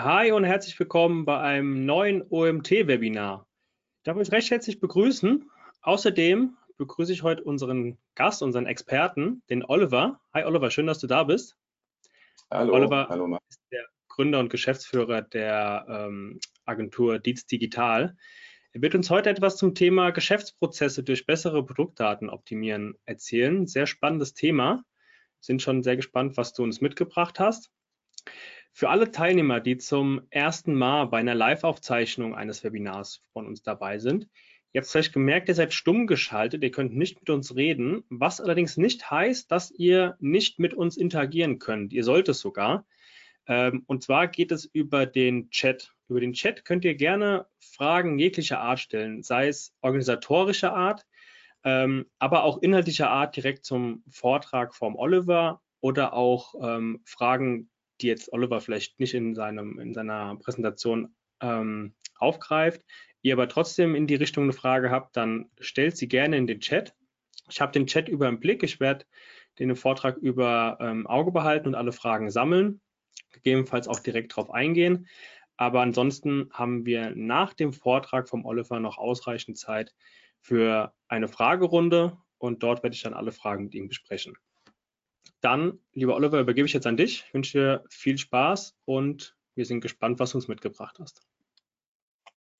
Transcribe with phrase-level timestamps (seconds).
[0.00, 3.48] Hi und herzlich willkommen bei einem neuen OMT-Webinar.
[3.96, 5.50] Ich darf euch recht herzlich begrüßen.
[5.82, 10.20] Außerdem begrüße ich heute unseren Gast, unseren Experten, den Oliver.
[10.32, 11.56] Hi Oliver, schön, dass du da bist.
[12.48, 13.40] Hallo, Oliver hallo.
[13.48, 18.16] ist der Gründer und Geschäftsführer der ähm, Agentur Dietz Digital.
[18.70, 23.66] Er wird uns heute etwas zum Thema Geschäftsprozesse durch bessere Produktdaten optimieren erzählen.
[23.66, 24.84] Sehr spannendes Thema.
[25.40, 27.72] Sind schon sehr gespannt, was du uns mitgebracht hast.
[28.72, 33.98] Für alle Teilnehmer, die zum ersten Mal bei einer Live-Aufzeichnung eines Webinars von uns dabei
[33.98, 34.28] sind,
[34.72, 38.40] ihr habt vielleicht gemerkt, ihr seid stumm geschaltet, ihr könnt nicht mit uns reden, was
[38.40, 41.92] allerdings nicht heißt, dass ihr nicht mit uns interagieren könnt.
[41.92, 42.86] Ihr sollt es sogar.
[43.48, 45.94] Ähm, und zwar geht es über den Chat.
[46.08, 51.06] Über den Chat könnt ihr gerne Fragen jeglicher Art stellen, sei es organisatorischer Art,
[51.64, 58.06] ähm, aber auch inhaltlicher Art direkt zum Vortrag vom Oliver oder auch ähm, Fragen, die
[58.06, 62.82] jetzt Oliver vielleicht nicht in, seinem, in seiner Präsentation ähm, aufgreift,
[63.22, 66.60] ihr aber trotzdem in die Richtung eine Frage habt, dann stellt sie gerne in den
[66.60, 66.94] Chat.
[67.50, 68.62] Ich habe den Chat über im Blick.
[68.62, 69.06] Ich werde
[69.58, 72.80] den Vortrag über ähm, Auge behalten und alle Fragen sammeln,
[73.32, 75.08] gegebenenfalls auch direkt darauf eingehen.
[75.56, 79.92] Aber ansonsten haben wir nach dem Vortrag vom Oliver noch ausreichend Zeit
[80.40, 84.36] für eine Fragerunde und dort werde ich dann alle Fragen mit ihm besprechen.
[85.40, 87.24] Dann, lieber Oliver, übergebe ich jetzt an dich.
[87.26, 91.20] Ich wünsche dir viel Spaß und wir sind gespannt, was du uns mitgebracht hast.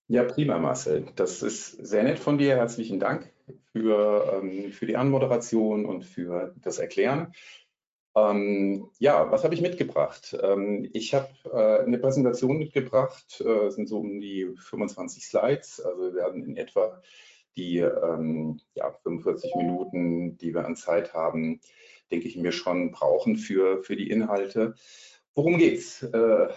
[0.07, 1.07] Ja, prima, Marcel.
[1.17, 2.57] Das ist sehr nett von dir.
[2.57, 3.31] Herzlichen Dank
[3.73, 7.35] für, ähm, für die Anmoderation und für das Erklären.
[8.17, 10.37] Ähm, ja, was habe ich mitgebracht?
[10.43, 15.81] Ähm, ich habe äh, eine Präsentation mitgebracht, äh, sind so um die 25 Slides.
[15.81, 17.03] Also wir werden in etwa
[17.57, 21.61] die ähm, ja, 45 Minuten, die wir an Zeit haben,
[22.11, 24.75] denke ich mir schon brauchen für, für die Inhalte.
[25.35, 26.03] Worum geht's?
[26.03, 26.49] Äh,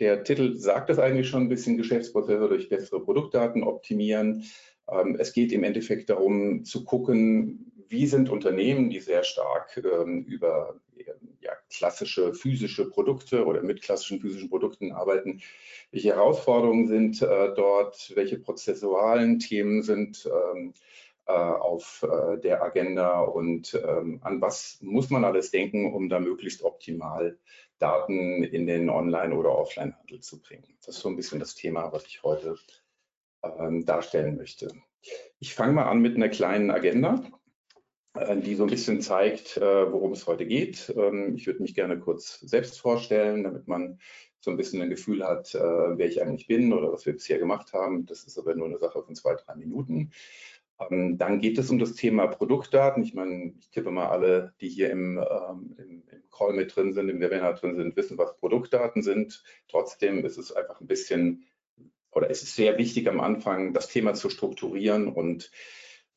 [0.00, 4.44] der Titel sagt es eigentlich schon ein bisschen, Geschäftsprozesse durch bessere Produktdaten optimieren.
[4.88, 10.24] Ähm, es geht im Endeffekt darum zu gucken, wie sind Unternehmen, die sehr stark ähm,
[10.24, 10.80] über
[11.40, 15.40] ja, klassische physische Produkte oder mit klassischen physischen Produkten arbeiten,
[15.92, 20.72] welche Herausforderungen sind äh, dort, welche prozessualen Themen sind ähm, äh,
[21.32, 26.62] auf äh, der Agenda und ähm, an was muss man alles denken, um da möglichst
[26.62, 27.38] optimal
[27.78, 30.76] Daten in den Online- oder Offline-Handel zu bringen.
[30.84, 32.56] Das ist so ein bisschen das Thema, was ich heute
[33.42, 34.68] ähm, darstellen möchte.
[35.38, 37.22] Ich fange mal an mit einer kleinen Agenda,
[38.14, 40.92] äh, die so ein bisschen zeigt, äh, worum es heute geht.
[40.96, 43.98] Ähm, ich würde mich gerne kurz selbst vorstellen, damit man
[44.40, 47.38] so ein bisschen ein Gefühl hat, äh, wer ich eigentlich bin oder was wir bisher
[47.38, 48.06] gemacht haben.
[48.06, 50.12] Das ist aber nur eine Sache von zwei, drei Minuten.
[50.78, 53.02] Ähm, dann geht es um das Thema Produktdaten.
[53.02, 56.92] Ich meine, ich tippe mal alle, die hier im, ähm, im, im, Call mit drin
[56.92, 59.42] sind, im Webinar drin sind, wissen, was Produktdaten sind.
[59.68, 61.46] Trotzdem ist es einfach ein bisschen,
[62.12, 65.50] oder es ist sehr wichtig am Anfang, das Thema zu strukturieren und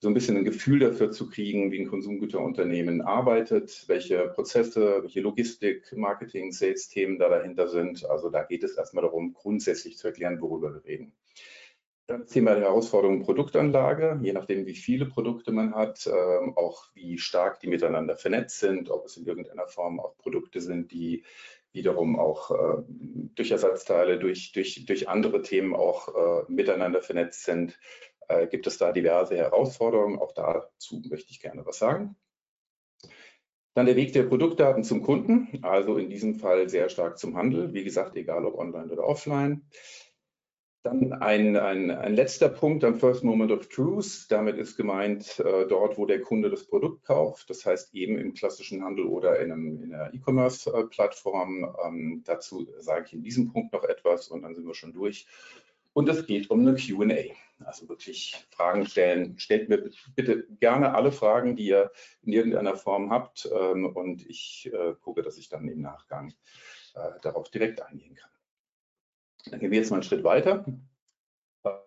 [0.02, 5.20] so ein bisschen ein Gefühl dafür zu kriegen, wie ein Konsumgüterunternehmen arbeitet, welche Prozesse, welche
[5.20, 8.10] Logistik, Marketing, Sales-Themen da dahinter sind.
[8.10, 11.14] Also da geht es erstmal darum, grundsätzlich zu erklären, worüber wir reden.
[12.10, 16.86] Dann das Thema der Herausforderung Produktanlage, je nachdem, wie viele Produkte man hat, ähm, auch
[16.96, 21.24] wie stark die miteinander vernetzt sind, ob es in irgendeiner Form auch Produkte sind, die
[21.72, 22.82] wiederum auch äh,
[23.36, 27.78] durch Ersatzteile, durch, durch, durch andere Themen auch äh, miteinander vernetzt sind
[28.28, 30.18] äh, gibt es da diverse Herausforderungen.
[30.18, 32.16] Auch dazu möchte ich gerne was sagen.
[33.76, 37.74] Dann der Weg der Produktdaten zum Kunden, also in diesem Fall sehr stark zum Handel,
[37.74, 39.70] wie gesagt, egal ob online oder offline.
[40.84, 44.28] Dann ein, ein, ein letzter Punkt am First Moment of Truth.
[44.30, 47.50] Damit ist gemeint äh, dort, wo der Kunde das Produkt kauft.
[47.50, 51.76] Das heißt eben im klassischen Handel oder in, einem, in einer E-Commerce-Plattform.
[51.86, 55.28] Ähm, dazu sage ich in diesem Punkt noch etwas und dann sind wir schon durch.
[55.92, 57.34] Und es geht um eine QA.
[57.66, 59.38] Also wirklich Fragen stellen.
[59.38, 61.92] Stellt mir bitte gerne alle Fragen, die ihr
[62.22, 63.50] in irgendeiner Form habt.
[63.54, 66.34] Ähm, und ich äh, gucke, dass ich dann im Nachgang
[66.96, 68.32] äh, darauf direkt eingehen kann.
[69.50, 70.66] Dann gehen wir jetzt mal einen Schritt weiter.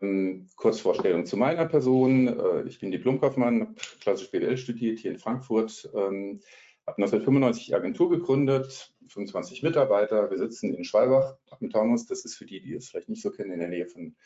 [0.01, 2.29] Ähm, Kurzvorstellung zu meiner Person.
[2.29, 5.91] Äh, ich bin Diplomkaufmann, klassisch BWL studiert hier in Frankfurt.
[5.95, 6.41] Ähm,
[6.87, 10.31] habe 1995 Agentur gegründet, 25 Mitarbeiter.
[10.31, 12.07] Wir sitzen in Schwalbach am Taunus.
[12.07, 14.17] Das ist für die, die es vielleicht nicht so kennen, in der Nähe von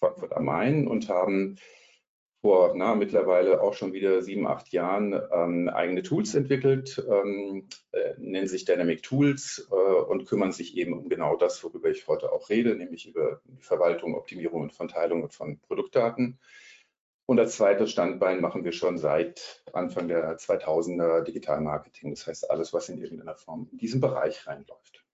[0.00, 1.56] Frankfurt am Main und haben
[2.40, 8.14] vor na, mittlerweile auch schon wieder sieben, acht Jahren ähm, eigene Tools entwickelt, ähm, äh,
[8.18, 12.32] nennen sich Dynamic Tools äh, und kümmern sich eben um genau das, worüber ich heute
[12.32, 16.38] auch rede, nämlich über Verwaltung, Optimierung und Verteilung von Produktdaten.
[17.26, 22.50] Und als zweites Standbein machen wir schon seit Anfang der 2000er Digital Marketing, das heißt
[22.50, 25.04] alles, was in irgendeiner Form in diesen Bereich reinläuft.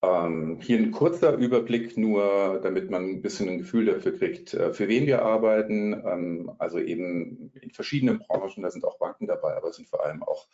[0.00, 4.72] Ähm, hier ein kurzer Überblick nur, damit man ein bisschen ein Gefühl dafür kriegt, äh,
[4.72, 5.92] für wen wir arbeiten.
[5.92, 10.04] Ähm, also eben in verschiedenen Branchen, da sind auch Banken dabei, aber es sind vor
[10.04, 10.46] allem auch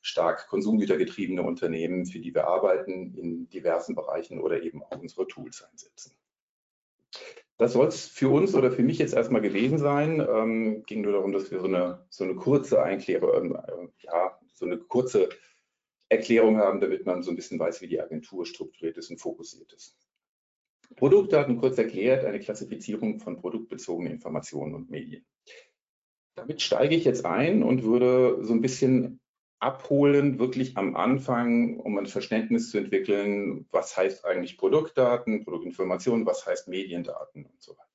[0.00, 5.62] stark konsumgütergetriebene Unternehmen, für die wir arbeiten, in diversen Bereichen oder eben auch unsere Tools
[5.62, 6.16] einsetzen.
[7.58, 10.18] Das soll es für uns oder für mich jetzt erstmal gewesen sein.
[10.18, 14.64] Ähm, ging nur darum, dass wir so eine, so eine kurze Einklärung, äh, ja, so
[14.64, 15.28] eine kurze
[16.10, 19.72] Erklärung haben, damit man so ein bisschen weiß, wie die Agentur strukturiert ist und fokussiert
[19.72, 19.96] ist.
[20.96, 25.24] Produktdaten kurz erklärt, eine Klassifizierung von produktbezogenen Informationen und Medien.
[26.34, 29.20] Damit steige ich jetzt ein und würde so ein bisschen
[29.60, 36.46] abholen, wirklich am Anfang, um ein Verständnis zu entwickeln, was heißt eigentlich Produktdaten, Produktinformationen, was
[36.46, 37.89] heißt Mediendaten und so weiter.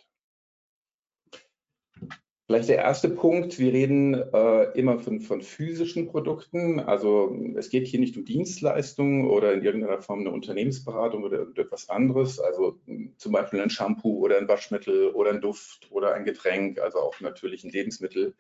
[2.48, 6.80] Vielleicht der erste Punkt, wir reden äh, immer von, von, physischen Produkten.
[6.80, 11.90] Also es geht hier nicht um Dienstleistungen oder in irgendeiner Form eine Unternehmensberatung oder etwas
[11.90, 12.40] anderes.
[12.40, 12.80] Also
[13.18, 17.20] zum Beispiel ein Shampoo oder ein Waschmittel oder ein Duft oder ein Getränk, also auch
[17.20, 18.36] natürlich ein Lebensmittel.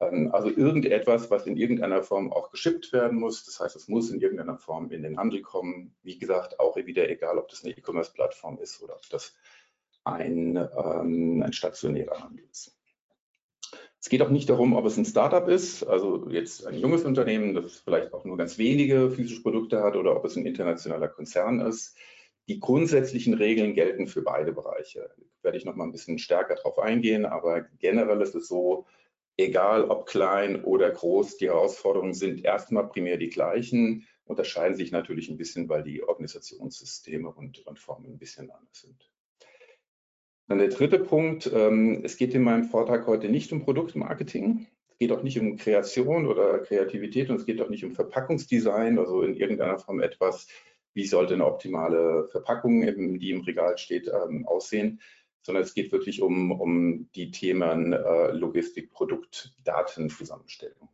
[0.00, 3.44] Ähm, also irgendetwas, was in irgendeiner Form auch geschippt werden muss.
[3.44, 5.94] Das heißt, es muss in irgendeiner Form in den Handel kommen.
[6.02, 9.34] Wie gesagt, auch wieder egal, ob das eine E-Commerce-Plattform ist oder ob das
[10.04, 12.73] ein, ähm, ein stationärer Handel ist.
[14.04, 17.54] Es geht auch nicht darum, ob es ein Startup ist, also jetzt ein junges Unternehmen,
[17.54, 21.60] das vielleicht auch nur ganz wenige physische Produkte hat oder ob es ein internationaler Konzern
[21.60, 21.96] ist.
[22.46, 25.08] Die grundsätzlichen Regeln gelten für beide Bereiche.
[25.16, 28.84] Da werde ich noch mal ein bisschen stärker darauf eingehen, aber generell ist es so,
[29.38, 35.30] egal ob klein oder groß, die Herausforderungen sind erstmal primär die gleichen, unterscheiden sich natürlich
[35.30, 39.13] ein bisschen, weil die Organisationssysteme und, und Formen ein bisschen anders sind.
[40.46, 44.66] Dann der dritte Punkt, ähm, es geht in meinem Vortrag heute nicht um Produktmarketing.
[44.88, 48.98] Es geht auch nicht um Kreation oder Kreativität und es geht auch nicht um Verpackungsdesign,
[48.98, 50.46] also in irgendeiner Form etwas,
[50.92, 52.82] wie sollte eine optimale Verpackung,
[53.18, 55.00] die im Regal steht, ähm, aussehen,
[55.42, 60.88] sondern es geht wirklich um, um die Themen äh, Logistik, Produkt, Datenzusammenstellung.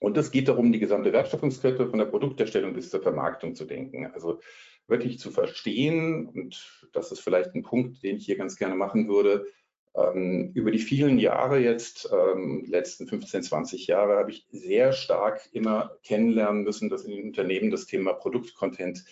[0.00, 4.06] Und es geht darum, die gesamte Wertschöpfungskette von der Produkterstellung bis zur Vermarktung zu denken.
[4.06, 4.40] Also
[4.88, 9.08] wirklich zu verstehen, und das ist vielleicht ein Punkt, den ich hier ganz gerne machen
[9.08, 9.46] würde,
[9.94, 15.48] ähm, über die vielen Jahre jetzt, ähm, letzten 15, 20 Jahre, habe ich sehr stark
[15.52, 19.04] immer kennenlernen müssen, dass in den Unternehmen das Thema Produktcontent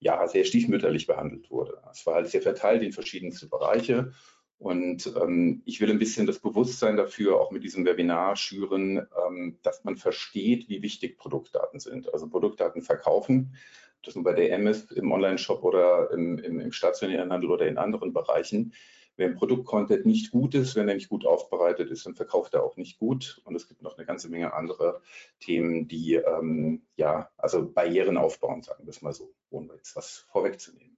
[0.00, 1.82] ja sehr stiefmütterlich behandelt wurde.
[1.90, 4.12] Es war halt sehr verteilt in verschiedenste Bereiche.
[4.58, 9.58] Und ähm, ich will ein bisschen das Bewusstsein dafür auch mit diesem Webinar schüren, ähm,
[9.62, 12.12] dass man versteht, wie wichtig Produktdaten sind.
[12.12, 13.54] Also Produktdaten verkaufen
[14.02, 17.78] das nun bei DM ist, im Online-Shop oder im, im, im, stationären Handel oder in
[17.78, 18.72] anderen Bereichen.
[19.16, 22.76] Wenn Produktcontent nicht gut ist, wenn er nicht gut aufbereitet ist, dann verkauft er auch
[22.76, 23.40] nicht gut.
[23.44, 25.02] Und es gibt noch eine ganze Menge andere
[25.40, 30.26] Themen, die ähm, ja, also Barrieren aufbauen, sagen wir es mal so, ohne jetzt was
[30.30, 30.96] vorwegzunehmen.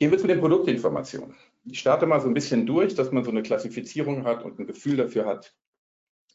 [0.00, 1.36] Gehen wir zu den Produktinformationen.
[1.64, 4.66] Ich starte mal so ein bisschen durch, dass man so eine Klassifizierung hat und ein
[4.66, 5.54] Gefühl dafür hat,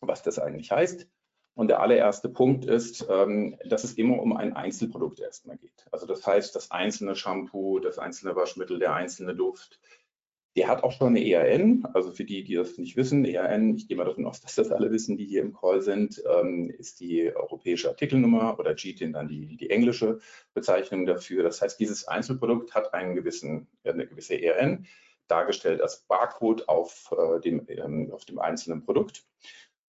[0.01, 1.07] was das eigentlich heißt.
[1.55, 5.85] Und der allererste Punkt ist, ähm, dass es immer um ein Einzelprodukt erstmal geht.
[5.89, 9.79] Also das heißt, das einzelne Shampoo, das einzelne Waschmittel, der einzelne Duft,
[10.57, 11.85] der hat auch schon eine ERN.
[11.93, 14.69] Also für die, die das nicht wissen, ERN, ich gehe mal davon aus, dass das
[14.71, 19.29] alle wissen, die hier im Call sind, ähm, ist die europäische Artikelnummer oder GTIN dann
[19.29, 20.19] die, die englische
[20.53, 21.43] Bezeichnung dafür.
[21.43, 24.85] Das heißt, dieses Einzelprodukt hat einen gewissen, eine gewisse ERN,
[25.27, 29.25] dargestellt als Barcode auf, äh, dem, ähm, auf dem einzelnen Produkt.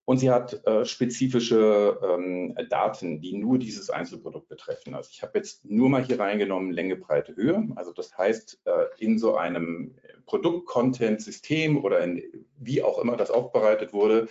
[0.07, 4.95] Und sie hat äh, spezifische ähm, Daten, die nur dieses Einzelprodukt betreffen.
[4.95, 7.69] Also ich habe jetzt nur mal hier reingenommen Länge, Breite, Höhe.
[7.75, 12.23] Also das heißt, äh, in so einem Produkt-Content-System oder in,
[12.57, 14.29] wie auch immer das aufbereitet wurde,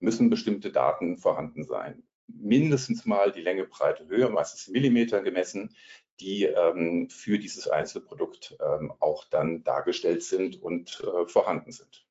[0.00, 2.02] müssen bestimmte Daten vorhanden sein.
[2.26, 5.74] Mindestens mal die Länge, Breite, Höhe, meistens in Millimetern gemessen,
[6.20, 12.04] die ähm, für dieses Einzelprodukt ähm, auch dann dargestellt sind und äh, vorhanden sind.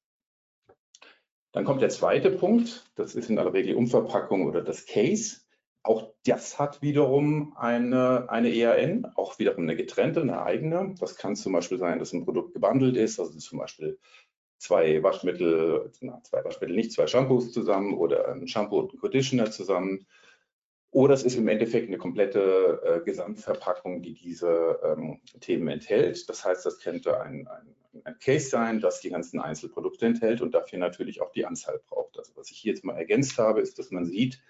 [1.52, 5.42] Dann kommt der zweite Punkt, das ist in aller Regel die Umverpackung oder das Case.
[5.82, 10.96] Auch das hat wiederum eine, eine EAN, auch wiederum eine getrennte, eine eigene.
[11.00, 13.98] Das kann zum Beispiel sein, dass ein Produkt gebundelt ist, also zum Beispiel
[14.58, 19.50] zwei Waschmittel, na, zwei Waschmittel nicht, zwei Shampoos zusammen oder ein Shampoo und ein Conditioner
[19.50, 20.06] zusammen.
[20.98, 26.28] Oder es ist im Endeffekt eine komplette äh, Gesamtverpackung, die diese ähm, Themen enthält.
[26.28, 30.56] Das heißt, das könnte ein, ein, ein, Case sein, das die ganzen Einzelprodukte enthält und
[30.56, 32.18] dafür natürlich auch die Anzahl braucht.
[32.18, 34.42] Also was ich hier jetzt mal ergänzt habe, ist, dass man sieht,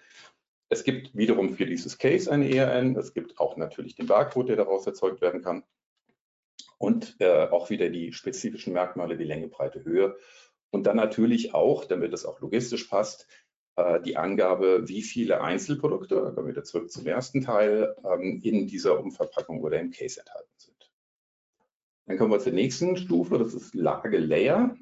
[0.70, 4.56] es gibt wiederum für dieses Case eine ERN, es gibt auch natürlich den Barcode, der
[4.56, 5.64] daraus erzeugt werden kann
[6.78, 10.16] und äh, auch wieder die spezifischen Merkmale wie Länge, Breite, Höhe
[10.70, 13.26] und dann natürlich auch, damit es auch logistisch passt,
[14.04, 18.66] die Angabe, wie viele Einzelprodukte, da kommen wir wieder zurück zum ersten Teil, ähm, in
[18.66, 20.90] dieser Umverpackung oder im Case enthalten sind.
[22.06, 24.76] Dann kommen wir zur nächsten Stufe, das ist Lage Layer.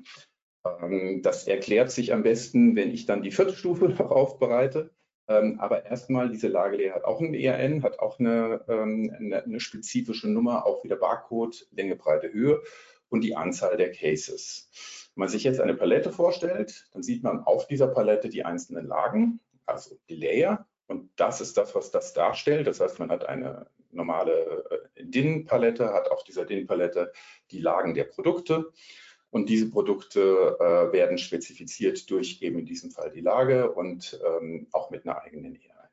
[0.65, 4.91] Ähm, das erklärt sich am besten, wenn ich dann die vierte Stufe noch aufbereite.
[5.29, 10.29] Ähm, aber erstmal, diese Lagelehre hat auch ein ERN, hat auch eine, eine, eine, spezifische
[10.29, 12.63] Nummer, auch wieder Barcode, Länge, Breite, Höhe
[13.09, 14.71] und die Anzahl der Cases.
[15.17, 18.87] Wenn man sich jetzt eine Palette vorstellt, dann sieht man auf dieser Palette die einzelnen
[18.87, 20.69] Lagen, also die Layer.
[20.89, 22.67] Und das ist das, was das darstellt.
[22.67, 27.13] Das heißt, man hat eine normale äh, DIN-Palette, hat auf dieser DIN-Palette
[27.51, 28.71] die Lagen der Produkte.
[29.31, 34.67] Und diese Produkte äh, werden spezifiziert durch eben in diesem Fall die Lage und ähm,
[34.73, 35.89] auch mit einer eigenen ERN.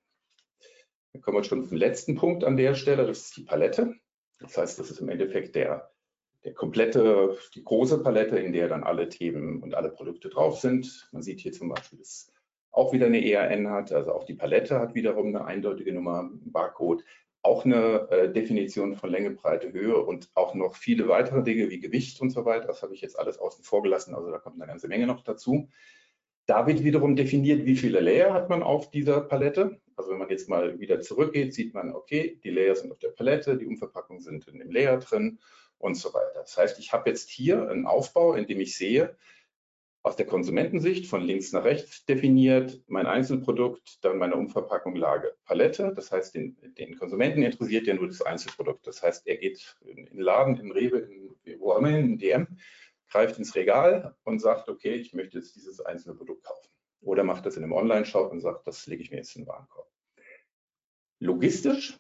[1.14, 3.96] Dann kommen wir schon zum letzten Punkt an der Stelle, das ist die Palette.
[4.42, 5.93] Das heißt, das ist im Endeffekt der,
[6.44, 11.10] der komplette, die große Palette, in der dann alle Themen und alle Produkte drauf sind.
[11.12, 12.32] Man sieht hier zum Beispiel, dass
[12.72, 17.04] auch wieder eine ERN hat, also auch die Palette hat wiederum eine eindeutige Nummer, Barcode
[17.44, 21.80] auch eine äh, Definition von Länge, Breite, Höhe und auch noch viele weitere Dinge wie
[21.80, 22.68] Gewicht und so weiter.
[22.68, 25.24] Das habe ich jetzt alles außen vor gelassen, also da kommt eine ganze Menge noch
[25.24, 25.70] dazu.
[26.46, 29.80] Da wird wiederum definiert, wie viele Layer hat man auf dieser Palette.
[29.96, 33.10] Also wenn man jetzt mal wieder zurückgeht, sieht man, okay, die Layer sind auf der
[33.10, 35.40] Palette, die Umverpackungen sind in dem Layer drin
[35.84, 36.40] und so weiter.
[36.40, 39.18] Das heißt, ich habe jetzt hier einen Aufbau, in dem ich sehe,
[40.02, 45.94] aus der Konsumentensicht von links nach rechts definiert, mein Einzelprodukt, dann meine Umverpackung Lage Palette.
[45.96, 48.88] Das heißt, den, den, Konsumenten interessiert ja nur das Einzelprodukt.
[48.88, 52.48] Das heißt, er geht in den Laden, in Rewe, in, wo immer in DM,
[53.10, 56.70] greift ins Regal und sagt, okay, ich möchte jetzt dieses einzelne Produkt kaufen.
[57.02, 59.50] Oder macht das in einem Online-Shop und sagt, das lege ich mir jetzt in den
[59.50, 59.90] Warenkorb.
[61.20, 61.98] Logistisch,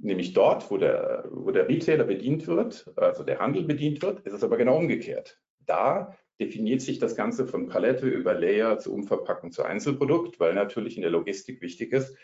[0.00, 4.32] nämlich dort, wo der, wo der Retailer bedient wird, also der Handel bedient wird, ist
[4.32, 5.40] es aber genau umgekehrt.
[5.60, 10.96] Da definiert sich das Ganze von Palette über Layer zu Umverpackung zu Einzelprodukt, weil natürlich
[10.96, 12.16] in der Logistik wichtig ist,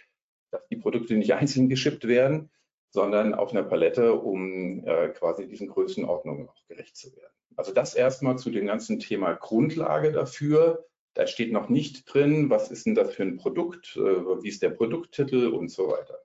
[0.50, 2.50] dass die Produkte nicht einzeln geschippt werden,
[2.91, 7.33] sondern auf einer Palette, um äh, quasi diesen Größenordnungen auch gerecht zu werden.
[7.57, 10.87] Also das erstmal zu dem ganzen Thema Grundlage dafür.
[11.14, 14.62] Da steht noch nicht drin, was ist denn das für ein Produkt, äh, wie ist
[14.62, 16.19] der Produkttitel und so weiter,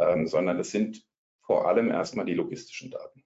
[0.00, 1.04] ähm, sondern es sind
[1.42, 3.24] vor allem erstmal die logistischen Daten.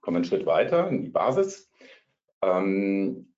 [0.00, 1.70] Kommen wir einen Schritt weiter in die Basis.
[2.42, 3.34] Ähm,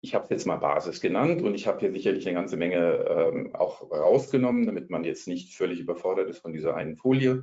[0.00, 3.04] ich habe es jetzt mal Basis genannt und ich habe hier sicherlich eine ganze Menge
[3.08, 7.42] ähm, auch rausgenommen, damit man jetzt nicht völlig überfordert ist von dieser einen Folie.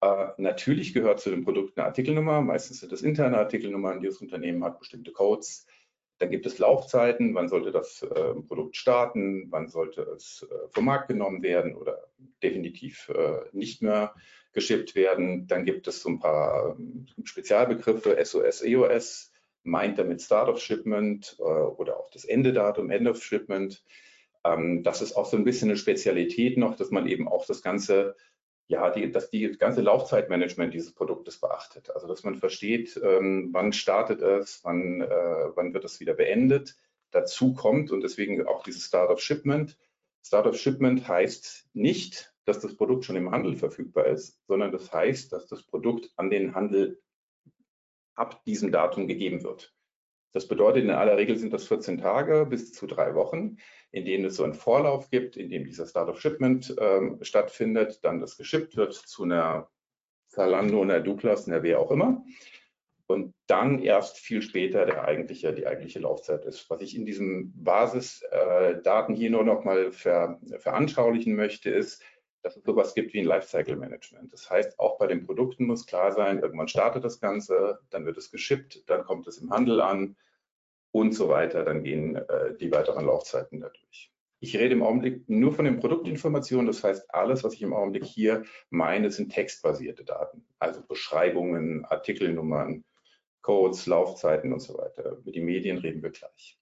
[0.00, 2.40] Äh, natürlich gehört zu dem Produkt eine Artikelnummer.
[2.40, 5.66] Meistens sind das interne Artikelnummern, die das Unternehmen hat, bestimmte Codes.
[6.20, 10.84] Dann gibt es Laufzeiten, wann sollte das äh, Produkt starten, wann sollte es äh, vom
[10.84, 12.08] Markt genommen werden oder
[12.42, 14.14] definitiv äh, nicht mehr
[14.52, 15.46] geschippt werden.
[15.46, 21.36] Dann gibt es so ein paar ähm, Spezialbegriffe, SOS, EOS, meint damit Start of Shipment
[21.38, 23.82] äh, oder auch das Endedatum, End of Shipment.
[24.44, 27.62] Ähm, das ist auch so ein bisschen eine Spezialität noch, dass man eben auch das
[27.62, 28.14] ganze,
[28.70, 31.90] ja, die, dass die ganze Laufzeitmanagement dieses Produktes beachtet.
[31.90, 36.76] Also dass man versteht, ähm, wann startet es, wann, äh, wann wird es wieder beendet.
[37.10, 39.76] Dazu kommt und deswegen auch dieses Start of Shipment.
[40.24, 44.92] Start of Shipment heißt nicht, dass das Produkt schon im Handel verfügbar ist, sondern das
[44.92, 47.02] heißt, dass das Produkt an den Handel
[48.14, 49.74] ab diesem Datum gegeben wird.
[50.32, 53.56] Das bedeutet, in aller Regel sind das 14 Tage bis zu drei Wochen,
[53.90, 58.04] in denen es so einen Vorlauf gibt, in dem dieser Start of Shipment ähm, stattfindet,
[58.04, 59.68] dann das geschippt wird zu einer
[60.28, 62.24] Zalando, einer Douglas, einer wer auch immer.
[63.08, 66.70] Und dann erst viel später der eigentliche, die eigentliche Laufzeit ist.
[66.70, 72.04] Was ich in diesen Basisdaten äh, hier nur noch mal ver, veranschaulichen möchte, ist,
[72.42, 74.32] dass es sowas gibt wie ein Lifecycle Management.
[74.32, 78.16] Das heißt, auch bei den Produkten muss klar sein, irgendwann startet das Ganze, dann wird
[78.16, 80.16] es geschippt, dann kommt es im Handel an
[80.92, 81.64] und so weiter.
[81.64, 84.12] Dann gehen äh, die weiteren Laufzeiten dadurch.
[84.42, 86.66] Ich rede im Augenblick nur von den Produktinformationen.
[86.66, 90.46] Das heißt, alles, was ich im Augenblick hier meine, sind textbasierte Daten.
[90.58, 92.84] Also Beschreibungen, Artikelnummern,
[93.42, 95.18] Codes, Laufzeiten und so weiter.
[95.18, 96.59] Über die Medien reden wir gleich.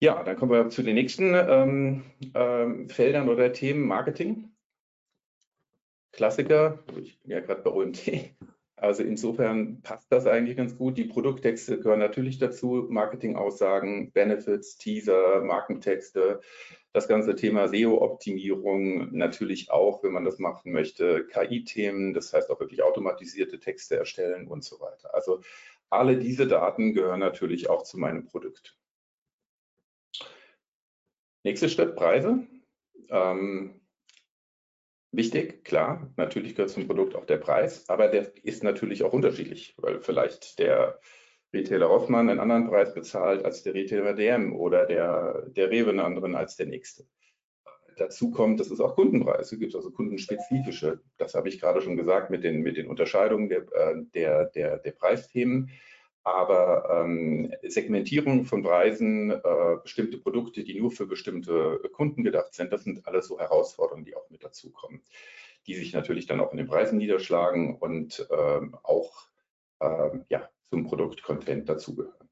[0.00, 3.86] Ja, dann kommen wir zu den nächsten ähm, ähm, Feldern oder Themen.
[3.86, 4.50] Marketing.
[6.12, 6.84] Klassiker.
[7.00, 8.36] Ich bin ja gerade bei OMT.
[8.78, 10.98] Also insofern passt das eigentlich ganz gut.
[10.98, 12.84] Die Produkttexte gehören natürlich dazu.
[12.90, 16.40] Marketingaussagen, Benefits, Teaser, Markentexte.
[16.92, 21.26] Das ganze Thema SEO-Optimierung natürlich auch, wenn man das machen möchte.
[21.26, 25.14] KI-Themen, das heißt auch wirklich automatisierte Texte erstellen und so weiter.
[25.14, 25.40] Also
[25.88, 28.76] alle diese Daten gehören natürlich auch zu meinem Produkt.
[31.46, 32.44] Nächster Schritt, Preise.
[33.08, 33.80] Ähm,
[35.12, 39.72] wichtig, klar, natürlich gehört zum Produkt auch der Preis, aber der ist natürlich auch unterschiedlich,
[39.76, 40.98] weil vielleicht der
[41.54, 46.00] Retailer Rossmann einen anderen Preis bezahlt als der Retailer DM oder der, der Rewe einen
[46.00, 47.06] anderen als der nächste.
[47.96, 51.00] Dazu kommt, dass es auch Kundenpreise gibt, also kundenspezifische.
[51.16, 54.78] Das habe ich gerade schon gesagt mit den, mit den Unterscheidungen der, äh, der, der,
[54.78, 55.70] der Preisthemen.
[56.26, 62.72] Aber ähm, Segmentierung von Preisen, äh, bestimmte Produkte, die nur für bestimmte Kunden gedacht sind,
[62.72, 65.02] das sind alles so Herausforderungen, die auch mit dazukommen,
[65.68, 69.28] die sich natürlich dann auch in den Preisen niederschlagen und ähm, auch
[69.80, 72.28] ähm, ja, zum Produktcontent dazugehören.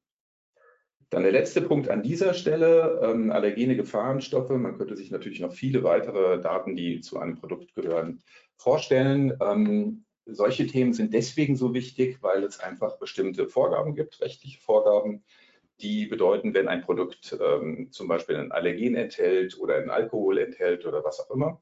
[1.09, 4.49] Dann der letzte Punkt an dieser Stelle, ähm, allergene Gefahrenstoffe.
[4.49, 8.21] Man könnte sich natürlich noch viele weitere Daten, die zu einem Produkt gehören,
[8.57, 9.37] vorstellen.
[10.25, 15.23] Solche Themen sind deswegen so wichtig, weil es einfach bestimmte Vorgaben gibt, rechtliche Vorgaben,
[15.81, 20.85] die bedeuten, wenn ein Produkt ähm, zum Beispiel ein Allergen enthält oder ein Alkohol enthält
[20.85, 21.61] oder was auch immer,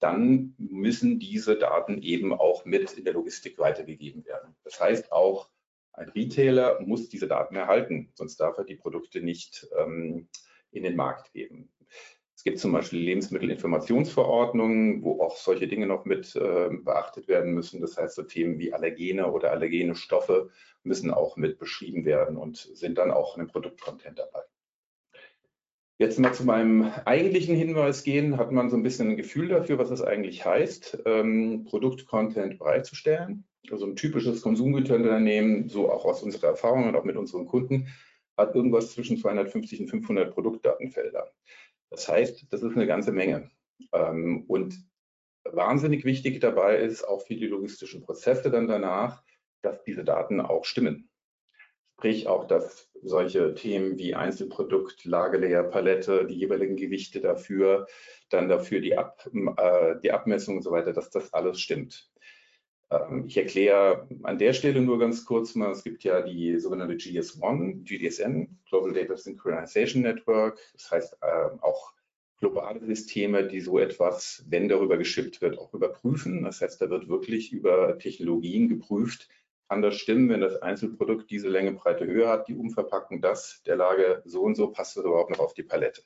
[0.00, 4.56] dann müssen diese Daten eben auch mit in der Logistik weitergegeben werden.
[4.64, 5.50] Das heißt auch,
[5.92, 10.28] ein Retailer muss diese Daten erhalten, sonst darf er die Produkte nicht ähm,
[10.70, 11.70] in den Markt geben.
[12.40, 17.82] Es gibt zum Beispiel Lebensmittelinformationsverordnungen, wo auch solche Dinge noch mit äh, beachtet werden müssen.
[17.82, 20.48] Das heißt, so Themen wie Allergene oder allergene Stoffe
[20.82, 24.40] müssen auch mit beschrieben werden und sind dann auch in dem Produktcontent dabei.
[25.98, 29.76] Jetzt mal zu meinem eigentlichen Hinweis gehen, hat man so ein bisschen ein Gefühl dafür,
[29.76, 33.44] was es eigentlich heißt, ähm, Produktcontent bereitzustellen.
[33.70, 37.88] Also ein typisches Konsumgüterunternehmen, so auch aus unserer Erfahrung und auch mit unseren Kunden,
[38.38, 41.30] hat irgendwas zwischen 250 und 500 Produktdatenfelder.
[41.90, 43.50] Das heißt, das ist eine ganze Menge.
[43.92, 44.74] Ähm, und
[45.44, 49.22] wahnsinnig wichtig dabei ist auch für die logistischen Prozesse dann danach,
[49.62, 51.10] dass diese Daten auch stimmen.
[51.98, 57.86] Sprich auch, dass solche Themen wie Einzelprodukt, Lagelayer, Palette, die jeweiligen Gewichte dafür,
[58.30, 62.09] dann dafür die, Ab, äh, die Abmessung und so weiter, dass das alles stimmt.
[62.90, 66.94] Ähm, ich erkläre an der Stelle nur ganz kurz mal, es gibt ja die sogenannte
[66.94, 70.58] GS1, GDSN, Global Data Synchronization Network.
[70.72, 71.92] Das heißt äh, auch
[72.38, 76.42] globale Systeme, die so etwas, wenn darüber geschippt wird, auch überprüfen.
[76.42, 79.28] Das heißt, da wird wirklich über Technologien geprüft,
[79.68, 83.76] kann das stimmen, wenn das Einzelprodukt diese Länge, Breite, Höhe hat, die Umverpackung das, der
[83.76, 86.02] Lage so und so, passt das überhaupt noch auf die Palette.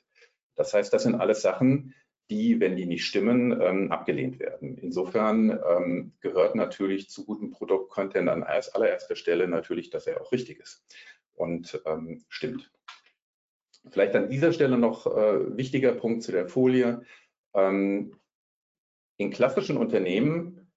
[0.55, 1.95] Das heißt, das sind alles Sachen,
[2.29, 4.77] die, wenn die nicht stimmen, ähm, abgelehnt werden.
[4.77, 10.59] Insofern ähm, gehört natürlich zu gutem Produktcontent an allererster Stelle natürlich, dass er auch richtig
[10.59, 10.83] ist
[11.35, 12.71] und ähm, stimmt.
[13.91, 17.03] Vielleicht an dieser Stelle noch äh, wichtiger Punkt zu der Folie.
[17.53, 18.15] Ähm,
[19.17, 20.71] in klassischen Unternehmen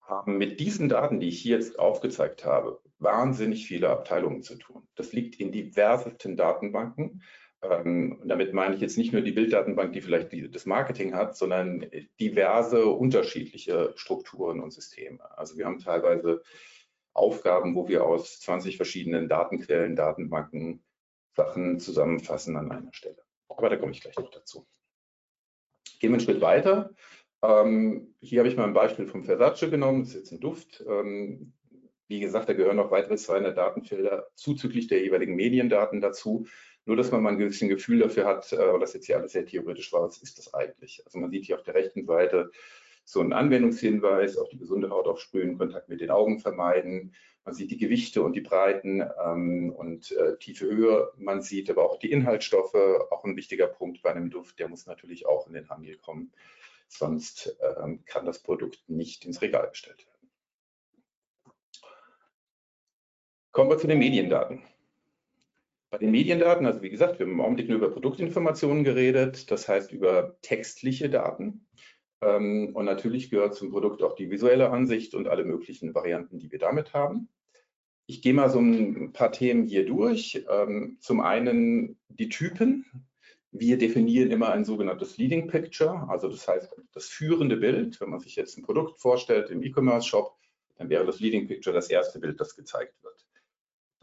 [0.00, 4.86] haben mit diesen Daten, die ich hier jetzt aufgezeigt habe, wahnsinnig viele Abteilungen zu tun.
[4.94, 7.22] Das liegt in diversesten Datenbanken.
[7.70, 11.36] Ähm, und damit meine ich jetzt nicht nur die Bilddatenbank, die vielleicht das Marketing hat,
[11.36, 11.86] sondern
[12.20, 15.20] diverse unterschiedliche Strukturen und Systeme.
[15.38, 16.42] Also wir haben teilweise
[17.12, 20.82] Aufgaben, wo wir aus 20 verschiedenen Datenquellen, Datenbanken
[21.34, 23.22] Sachen zusammenfassen an einer Stelle.
[23.48, 24.66] Aber da komme ich gleich noch dazu.
[26.00, 26.90] Gehen wir einen Schritt weiter.
[27.42, 30.02] Ähm, hier habe ich mal ein Beispiel vom Versace genommen.
[30.02, 30.84] Das ist jetzt ein Duft.
[30.86, 31.52] Ähm,
[32.08, 36.46] wie gesagt, da gehören noch weitere 200 Datenfelder zuzüglich der jeweiligen Mediendaten dazu.
[36.86, 39.46] Nur, dass man mal ein bisschen Gefühl dafür hat, äh, das jetzt hier alles sehr
[39.46, 41.02] theoretisch war, was ist das eigentlich?
[41.06, 42.50] Also man sieht hier auf der rechten Seite
[43.04, 47.14] so einen Anwendungshinweis auf die gesunde Haut aufsprühen, Kontakt mit den Augen vermeiden.
[47.44, 51.12] Man sieht die Gewichte und die Breiten ähm, und äh, tiefe Höhe.
[51.16, 52.74] Man sieht aber auch die Inhaltsstoffe,
[53.10, 56.32] auch ein wichtiger Punkt bei einem Duft, der muss natürlich auch in den Handel kommen.
[56.88, 60.14] Sonst ähm, kann das Produkt nicht ins Regal gestellt werden.
[63.52, 64.62] Kommen wir zu den Mediendaten.
[65.94, 69.68] Bei den Mediendaten, also wie gesagt, wir haben im Augenblick nur über Produktinformationen geredet, das
[69.68, 71.68] heißt über textliche Daten.
[72.20, 76.50] Ähm, und natürlich gehört zum Produkt auch die visuelle Ansicht und alle möglichen Varianten, die
[76.50, 77.28] wir damit haben.
[78.06, 80.44] Ich gehe mal so ein paar Themen hier durch.
[80.50, 82.86] Ähm, zum einen die Typen.
[83.52, 88.00] Wir definieren immer ein sogenanntes Leading Picture, also das heißt das führende Bild.
[88.00, 90.36] Wenn man sich jetzt ein Produkt vorstellt im E-Commerce-Shop,
[90.76, 93.24] dann wäre das Leading Picture das erste Bild, das gezeigt wird.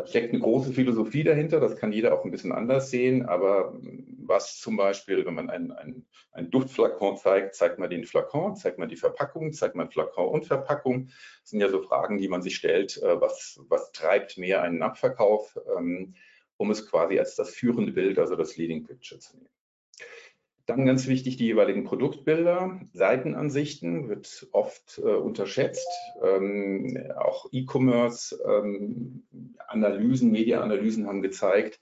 [0.06, 3.80] Steckt eine große Philosophie dahinter, das kann jeder auch ein bisschen anders sehen, aber
[4.18, 8.78] was zum Beispiel, wenn man einen, einen, einen Duftflakon zeigt, zeigt man den Flakon, zeigt
[8.78, 11.08] man die Verpackung, zeigt man Flakon und Verpackung.
[11.42, 14.82] Das sind ja so Fragen, die man sich stellt, äh, was, was treibt mehr einen
[14.82, 16.16] Abverkauf, ähm,
[16.58, 19.50] um es quasi als das führende Bild, also das Leading Picture zu nehmen.
[20.72, 25.86] Dann ganz wichtig die jeweiligen Produktbilder, Seitenansichten wird oft äh, unterschätzt.
[26.24, 31.82] Ähm, auch E-Commerce-Analysen, ähm, Media-Analysen haben gezeigt,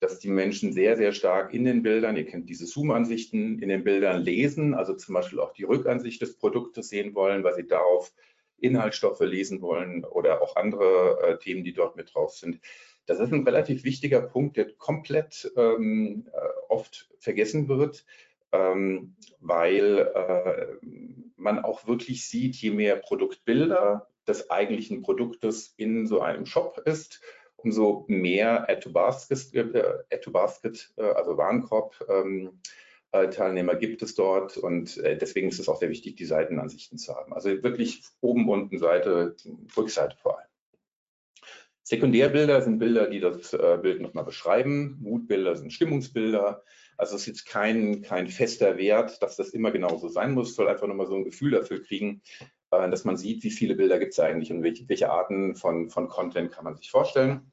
[0.00, 3.84] dass die Menschen sehr, sehr stark in den Bildern, ihr kennt diese Zoom-Ansichten, in den
[3.84, 8.10] Bildern lesen, also zum Beispiel auch die Rückansicht des Produktes sehen wollen, weil sie darauf
[8.56, 12.58] Inhaltsstoffe lesen wollen oder auch andere äh, Themen, die dort mit drauf sind.
[13.04, 16.38] Das ist ein relativ wichtiger Punkt, der komplett ähm, äh,
[16.70, 18.06] oft vergessen wird,
[18.52, 20.86] ähm, weil äh,
[21.36, 27.20] man auch wirklich sieht, je mehr Produktbilder des eigentlichen Produktes in so einem Shop ist,
[27.56, 32.60] umso mehr Add-to-Basket, äh, Add Basket, äh, also Warenkorb, ähm,
[33.12, 37.32] äh, gibt es dort und deswegen ist es auch sehr wichtig, die Seitenansichten zu haben.
[37.32, 39.34] Also wirklich oben, unten, Seite,
[39.76, 40.46] Rückseite vor allem.
[41.82, 44.98] Sekundärbilder sind Bilder, die das Bild nochmal beschreiben.
[45.00, 46.62] Mutbilder sind Stimmungsbilder.
[47.00, 50.50] Also es ist jetzt kein, kein fester Wert, dass das immer genauso sein muss.
[50.50, 52.20] Es soll einfach nochmal so ein Gefühl dafür kriegen,
[52.70, 56.08] dass man sieht, wie viele Bilder gibt es eigentlich und welche, welche Arten von, von
[56.08, 57.52] Content kann man sich vorstellen.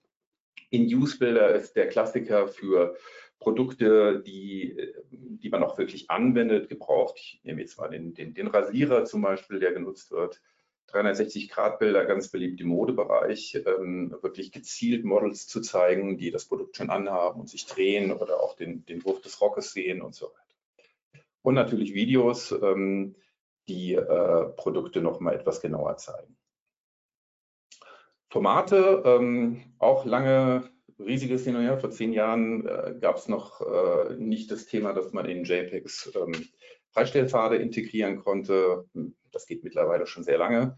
[0.69, 2.97] In-Use-Bilder ist der Klassiker für
[3.39, 4.75] Produkte, die,
[5.11, 7.15] die man auch wirklich anwendet, gebraucht.
[7.17, 10.41] Ich nehme jetzt mal den, den, den Rasierer zum Beispiel, der genutzt wird.
[10.91, 16.89] 360-Grad-Bilder, ganz beliebt im Modebereich, ähm, wirklich gezielt Models zu zeigen, die das Produkt schon
[16.89, 21.23] anhaben und sich drehen oder auch den, den Wurf des Rockes sehen und so weiter.
[21.41, 23.15] Und natürlich Videos, ähm,
[23.67, 26.37] die äh, Produkte noch mal etwas genauer zeigen.
[28.29, 30.69] Formate, ähm, auch lange
[30.99, 31.79] riesiges Hin und.
[31.79, 36.13] Vor zehn Jahren äh, gab es noch äh, nicht das Thema, dass man in JPEGs
[36.15, 36.33] ähm,
[36.97, 38.85] Freistellpfade integrieren konnte.
[39.31, 40.77] Das geht mittlerweile schon sehr lange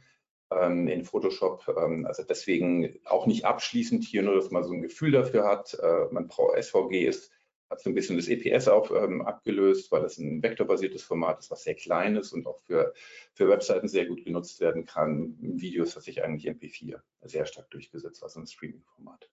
[0.51, 1.73] ähm, in Photoshop.
[1.77, 5.77] Ähm, also deswegen auch nicht abschließend hier, nur dass man so ein Gefühl dafür hat.
[5.81, 7.31] Äh, man braucht SVG ist
[7.69, 11.51] hat so ein bisschen das EPS auch ähm, abgelöst, weil das ein vektorbasiertes Format ist,
[11.51, 12.93] was sehr klein ist und auch für,
[13.33, 15.37] für Webseiten sehr gut genutzt werden kann.
[15.39, 19.29] Videos hat sich eigentlich MP4 sehr stark durchgesetzt, also ein Streaming-Format.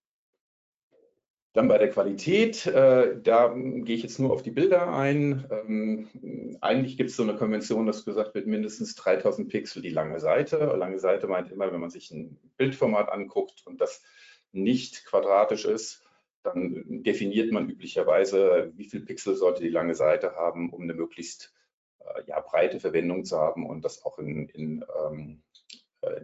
[1.57, 5.47] Dann bei der Qualität, äh, da gehe ich jetzt nur auf die Bilder ein.
[5.51, 10.21] Ähm, eigentlich gibt es so eine Konvention, dass gesagt wird, mindestens 3000 Pixel die lange
[10.21, 10.59] Seite.
[10.77, 14.03] Lange Seite meint immer, wenn man sich ein Bildformat anguckt und das
[14.53, 16.05] nicht quadratisch ist,
[16.43, 21.55] dann definiert man üblicherweise, wie viel Pixel sollte die lange Seite haben, um eine möglichst
[22.01, 25.66] äh, ja, breite Verwendung zu haben und das auch in, in ähm, äh,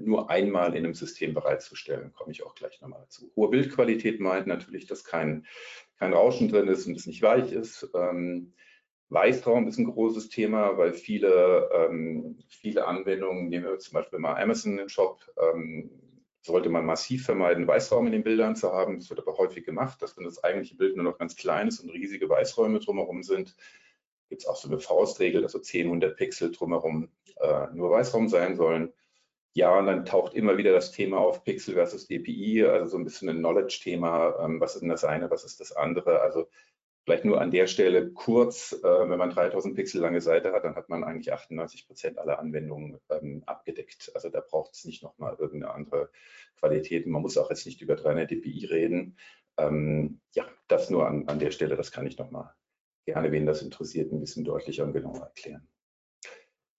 [0.01, 3.33] nur einmal in einem System bereitzustellen, komme ich auch gleich nochmal dazu.
[3.37, 5.47] Hohe Bildqualität meint natürlich, dass kein,
[5.99, 7.91] kein Rauschen drin ist und es nicht weich ist.
[7.95, 8.53] Ähm,
[9.09, 14.41] Weißraum ist ein großes Thema, weil viele, ähm, viele Anwendungen, nehmen wir zum Beispiel mal
[14.41, 15.91] Amazon im Shop, ähm,
[16.41, 18.99] sollte man massiv vermeiden, Weißraum in den Bildern zu haben.
[18.99, 21.81] Das wird aber häufig gemacht, dass wenn das eigentliche Bild nur noch ganz klein ist
[21.81, 23.55] und riesige Weißräume drumherum sind,
[24.29, 28.29] gibt es auch so eine Faustregel, dass so 10, 100 Pixel drumherum äh, nur Weißraum
[28.29, 28.93] sein sollen.
[29.55, 33.05] Ja, und dann taucht immer wieder das Thema auf Pixel versus DPI, also so ein
[33.05, 34.45] bisschen ein Knowledge-Thema.
[34.45, 36.21] Ähm, was ist denn das eine, was ist das andere?
[36.21, 36.49] Also
[37.05, 40.75] vielleicht nur an der Stelle kurz, äh, wenn man 3000 Pixel lange Seite hat, dann
[40.77, 44.11] hat man eigentlich 98 Prozent aller Anwendungen ähm, abgedeckt.
[44.15, 46.11] Also da braucht es nicht nochmal irgendeine andere
[46.59, 47.07] Qualität.
[47.07, 49.19] Man muss auch jetzt nicht über 300 dpi reden.
[49.59, 52.55] Ähm, ja, das nur an, an der Stelle, das kann ich nochmal
[53.05, 55.69] gerne, wen das interessiert, ein bisschen deutlicher und genauer erklären.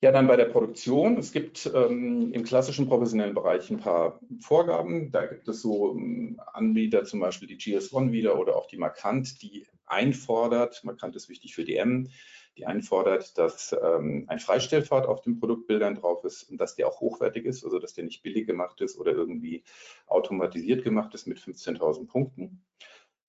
[0.04, 1.18] Ja, dann bei der Produktion.
[1.18, 5.14] Es gibt ähm, im klassischen professionellen Bereich ein paar Vorgaben.
[5.14, 9.42] Da gibt es so ähm, Anbieter, zum Beispiel die GS1 wieder oder auch die Markant,
[9.42, 12.10] die einfordert, Markant ist wichtig für DM,
[12.58, 17.00] die einfordert, dass ähm, ein Freistellpfad auf den Produktbildern drauf ist und dass der auch
[17.00, 19.64] hochwertig ist, also dass der nicht billig gemacht ist oder irgendwie
[20.08, 22.62] automatisiert gemacht ist mit 15.000 Punkten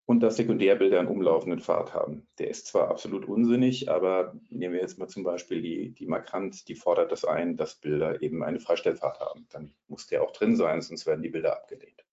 [0.06, 2.26] und dass Sekundärbilder einen umlaufenden Pfad haben.
[2.38, 6.68] Der ist zwar absolut unsinnig, aber nehmen wir jetzt mal zum Beispiel die, die Markant,
[6.68, 9.46] die fordert das ein, dass Bilder eben einen Freistellpfad haben.
[9.50, 12.04] Dann muss der auch drin sein, sonst werden die Bilder abgelehnt.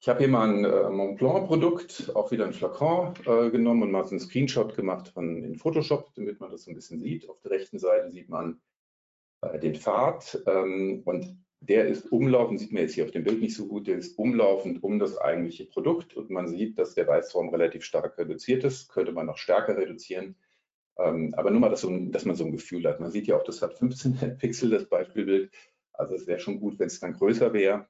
[0.00, 4.04] Ich habe hier mal ein äh, Montblanc-Produkt, auch wieder ein Flakon äh, genommen und mal
[4.04, 7.28] so einen Screenshot gemacht von in Photoshop, damit man das so ein bisschen sieht.
[7.28, 8.60] Auf der rechten Seite sieht man
[9.42, 13.40] äh, den Pfad ähm, und der ist umlaufend, sieht man jetzt hier auf dem Bild
[13.40, 17.06] nicht so gut, der ist umlaufend um das eigentliche Produkt und man sieht, dass der
[17.06, 20.36] Weißraum relativ stark reduziert ist, könnte man noch stärker reduzieren.
[20.98, 23.00] Ähm, aber nur mal, dass, so, dass, man so ein Gefühl hat.
[23.00, 25.50] Man sieht ja auch, das hat 15 Pixel, das Beispielbild.
[25.92, 27.86] Also es wäre schon gut, wenn es dann größer wäre.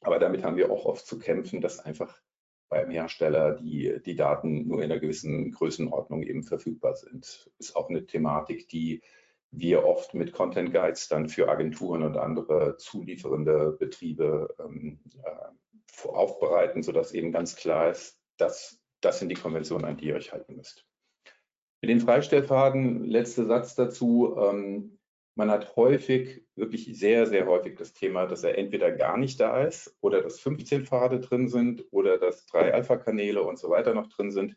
[0.00, 2.20] Aber damit haben wir auch oft zu kämpfen, dass einfach
[2.68, 7.50] beim Hersteller die, die Daten nur in einer gewissen Größenordnung eben verfügbar sind.
[7.58, 9.02] Ist auch eine Thematik, die
[9.56, 16.82] wir oft mit Content Guides dann für Agenturen und andere zulieferende Betriebe ähm, äh, aufbereiten,
[16.82, 20.56] sodass eben ganz klar ist, dass das sind die Konventionen, an die ihr euch halten
[20.56, 20.84] müsst.
[21.80, 24.36] Mit den Freistellpfaden, letzter Satz dazu.
[24.38, 24.98] Ähm,
[25.36, 29.64] man hat häufig, wirklich sehr, sehr häufig das Thema, dass er entweder gar nicht da
[29.64, 34.08] ist oder dass 15 Pfade drin sind oder dass drei Alpha-Kanäle und so weiter noch
[34.08, 34.56] drin sind.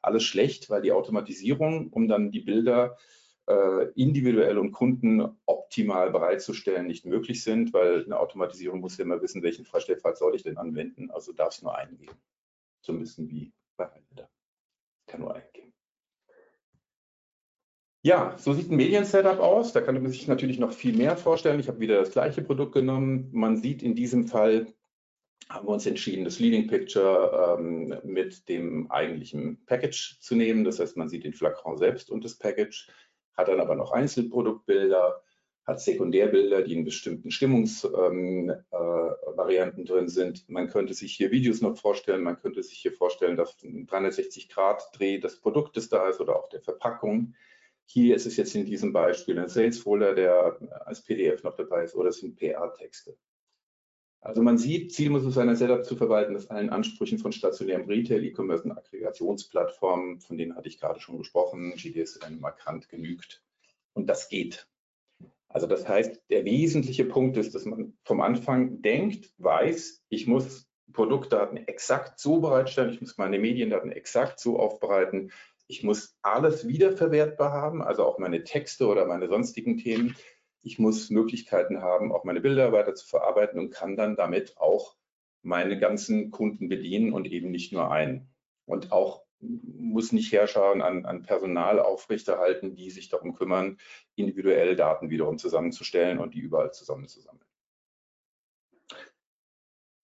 [0.00, 3.17] Alles schlecht, weil die Automatisierung, um dann die Bilder äh,
[3.94, 9.64] individuell und kundenoptimal bereitzustellen, nicht möglich sind, weil eine Automatisierung muss ja immer wissen, welchen
[9.64, 11.10] Freistellpfad soll ich denn anwenden.
[11.10, 12.18] Also darf es nur einen geben.
[12.80, 14.28] So ein bisschen wie bei Heilender.
[15.06, 15.72] Kann nur einen geben.
[18.02, 19.72] Ja, so sieht ein Medien-Setup aus.
[19.72, 21.58] Da kann man sich natürlich noch viel mehr vorstellen.
[21.58, 23.28] Ich habe wieder das gleiche Produkt genommen.
[23.32, 24.66] Man sieht in diesem Fall,
[25.48, 30.64] haben wir uns entschieden, das Leading Picture ähm, mit dem eigentlichen Package zu nehmen.
[30.64, 32.88] Das heißt, man sieht den Flakon selbst und das Package
[33.38, 35.22] hat dann aber noch Einzelproduktbilder,
[35.64, 40.48] hat Sekundärbilder, die in bestimmten Stimmungsvarianten ähm, äh, drin sind.
[40.48, 45.18] Man könnte sich hier Videos noch vorstellen, man könnte sich hier vorstellen, dass ein 360-Grad-Dreh
[45.20, 47.34] des Produktes da ist oder auch der Verpackung.
[47.84, 51.94] Hier ist es jetzt in diesem Beispiel ein Sales-Folder, der als PDF noch dabei ist,
[51.94, 53.16] oder es sind PR-Texte.
[54.20, 57.32] Also man sieht, Ziel muss es sein, ein Setup zu verwalten, das allen Ansprüchen von
[57.32, 63.42] stationärem Retail, E-Commerce und Aggregationsplattformen, von denen hatte ich gerade schon gesprochen, GDSN markant genügt.
[63.94, 64.68] Und das geht.
[65.48, 70.68] Also das heißt, der wesentliche Punkt ist, dass man vom Anfang denkt, weiß, ich muss
[70.92, 75.30] Produktdaten exakt so bereitstellen, ich muss meine Mediendaten exakt so aufbereiten,
[75.68, 80.16] ich muss alles wiederverwertbar haben, also auch meine Texte oder meine sonstigen Themen.
[80.62, 84.96] Ich muss Möglichkeiten haben, auch meine Bilder weiter zu verarbeiten und kann dann damit auch
[85.42, 88.28] meine ganzen Kunden bedienen und eben nicht nur einen.
[88.66, 93.78] Und auch muss nicht Herrscher an, an Personal aufrechterhalten, die sich darum kümmern,
[94.16, 97.47] individuell Daten wiederum zusammenzustellen und die überall zusammenzusammeln.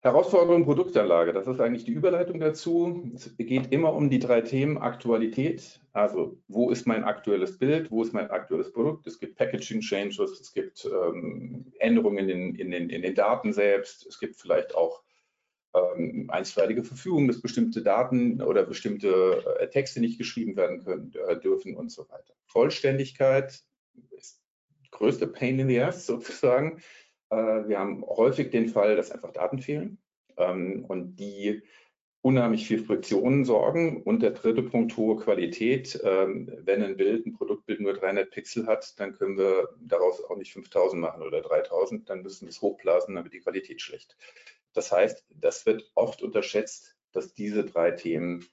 [0.04, 3.10] Herausforderung Produktanlage, das ist eigentlich die Überleitung dazu.
[3.14, 8.02] Es geht immer um die drei Themen Aktualität, also wo ist mein aktuelles Bild, wo
[8.02, 12.90] ist mein aktuelles Produkt, es gibt Packaging Changes, es gibt ähm, Änderungen in, in, den,
[12.90, 15.02] in, den, Daten selbst, es gibt vielleicht auch
[15.72, 21.40] ähm, einstweilige Verfügungen, dass bestimmte Daten oder bestimmte äh, Texte nicht geschrieben werden können, äh,
[21.40, 22.34] dürfen und so weiter.
[22.44, 23.58] Vollständigkeit
[24.10, 24.42] ist
[24.90, 26.82] größte Pain in the Ass sozusagen.
[27.34, 29.98] Äh, wir haben häufig den Fall, dass einfach Daten fehlen
[30.36, 31.62] ähm, und die
[32.22, 34.02] unheimlich viel Friktionen sorgen.
[34.02, 36.00] Und der dritte Punkt, hohe Qualität.
[36.04, 40.36] Ähm, wenn ein Bild, ein Produktbild nur 300 Pixel hat, dann können wir daraus auch
[40.36, 44.16] nicht 5000 machen oder 3000, dann müssen wir es hochblasen, dann wird die Qualität schlecht.
[44.72, 48.46] Das heißt, das wird oft unterschätzt, dass diese drei Themen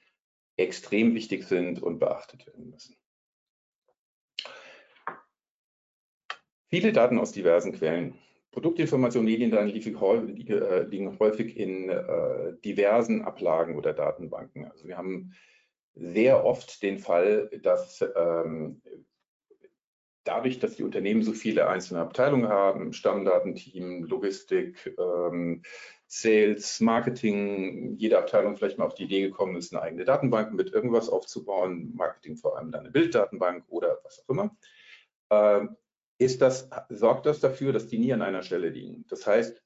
[0.57, 2.95] extrem wichtig sind und beachtet werden müssen.
[6.69, 8.17] Viele Daten aus diversen Quellen.
[8.51, 14.65] Produktinformation, Mediendaten äh, liegen häufig in äh, diversen Ablagen oder Datenbanken.
[14.65, 15.33] Also wir haben
[15.95, 18.81] sehr oft den Fall, dass ähm,
[20.23, 25.63] dadurch, dass die Unternehmen so viele einzelne Abteilungen haben, Stammdatenteam, Logistik, ähm,
[26.07, 30.73] Sales, Marketing, jede Abteilung vielleicht mal auf die Idee gekommen ist, eine eigene Datenbank mit
[30.73, 34.55] irgendwas aufzubauen, Marketing vor allem dann eine Bilddatenbank oder was auch immer.
[35.29, 35.77] Ähm,
[36.41, 39.05] das, sorgt das dafür, dass die nie an einer Stelle liegen.
[39.09, 39.61] Das heißt,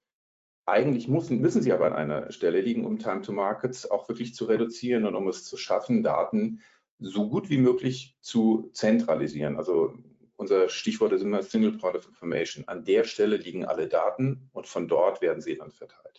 [0.65, 4.33] eigentlich müssen, müssen sie aber an einer Stelle liegen, um Time to Markets auch wirklich
[4.33, 6.61] zu reduzieren und um es zu schaffen, Daten
[6.99, 9.57] so gut wie möglich zu zentralisieren.
[9.57, 9.93] Also
[10.37, 12.67] unser Stichwort ist immer Single of Information.
[12.67, 16.14] An der Stelle liegen alle Daten und von dort werden sie dann verteilt.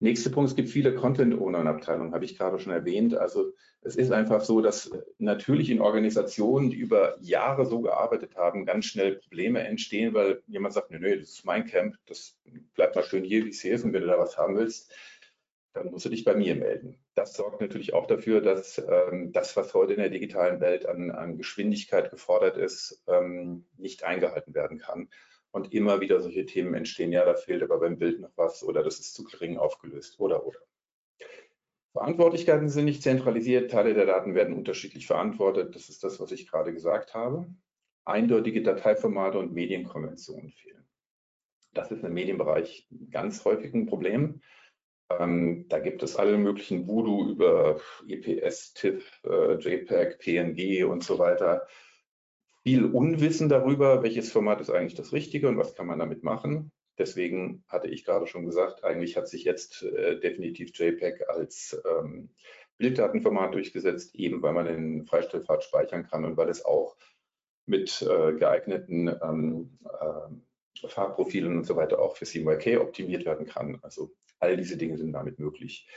[0.00, 3.16] Nächster Punkt, es gibt viele Content-Owner-Abteilungen, habe ich gerade schon erwähnt.
[3.16, 8.64] Also es ist einfach so, dass natürlich in Organisationen, die über Jahre so gearbeitet haben,
[8.64, 12.38] ganz schnell Probleme entstehen, weil jemand sagt, nee, nee, das ist mein Camp, das
[12.74, 14.92] bleibt mal schön hier, wie es hier ist und wenn du da was haben willst,
[15.72, 16.96] dann musst du dich bei mir melden.
[17.14, 21.10] Das sorgt natürlich auch dafür, dass ähm, das, was heute in der digitalen Welt an,
[21.10, 25.08] an Geschwindigkeit gefordert ist, ähm, nicht eingehalten werden kann
[25.50, 28.82] und immer wieder solche Themen entstehen, ja, da fehlt aber beim Bild noch was oder
[28.82, 30.58] das ist zu gering aufgelöst oder oder.
[31.92, 36.48] Verantwortlichkeiten sind nicht zentralisiert, Teile der Daten werden unterschiedlich verantwortet, das ist das, was ich
[36.48, 37.46] gerade gesagt habe.
[38.04, 40.88] Eindeutige Dateiformate und Medienkonventionen fehlen.
[41.72, 44.40] Das ist im Medienbereich ganz häufig ein Problem.
[45.10, 51.18] Ähm, da gibt es alle möglichen Voodoo über EPS, TIFF, äh, JPEG, PNG und so
[51.18, 51.66] weiter
[52.64, 56.72] viel Unwissen darüber, welches Format ist eigentlich das Richtige und was kann man damit machen.
[56.98, 62.30] Deswegen hatte ich gerade schon gesagt, eigentlich hat sich jetzt äh, definitiv JPEG als ähm,
[62.78, 66.96] Bilddatenformat durchgesetzt, eben weil man den Freistellpfad speichern kann und weil es auch
[67.66, 73.78] mit äh, geeigneten ähm, äh, Farbprofilen und so weiter auch für CMYK optimiert werden kann.
[73.82, 75.88] Also all diese Dinge sind damit möglich.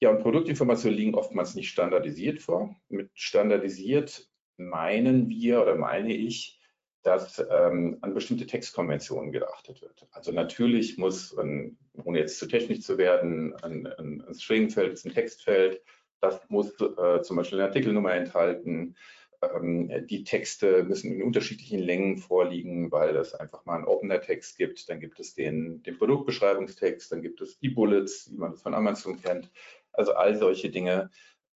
[0.00, 2.76] Ja, und Produktinformationen liegen oftmals nicht standardisiert vor.
[2.88, 6.60] Mit standardisiert meinen wir oder meine ich,
[7.02, 10.06] dass ähm, an bestimmte Textkonventionen geachtet wird.
[10.10, 15.06] Also natürlich muss, ein, ohne jetzt zu technisch zu werden, ein, ein, ein Stringfeld ist
[15.06, 15.80] ein Textfeld,
[16.20, 18.96] das muss äh, zum Beispiel eine Artikelnummer enthalten,
[19.42, 24.88] ähm, die Texte müssen in unterschiedlichen Längen vorliegen, weil es einfach mal einen Opener-Text gibt.
[24.88, 28.74] Dann gibt es den, den Produktbeschreibungstext, dann gibt es die Bullets, wie man das von
[28.74, 29.50] Amazon kennt.
[29.92, 31.10] Also all solche Dinge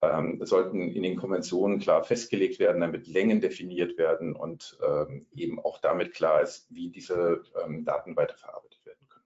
[0.02, 5.58] ähm, sollten in den Konventionen klar festgelegt werden, damit Längen definiert werden und ähm, eben
[5.60, 9.24] auch damit klar ist, wie diese ähm, Daten weiterverarbeitet werden können.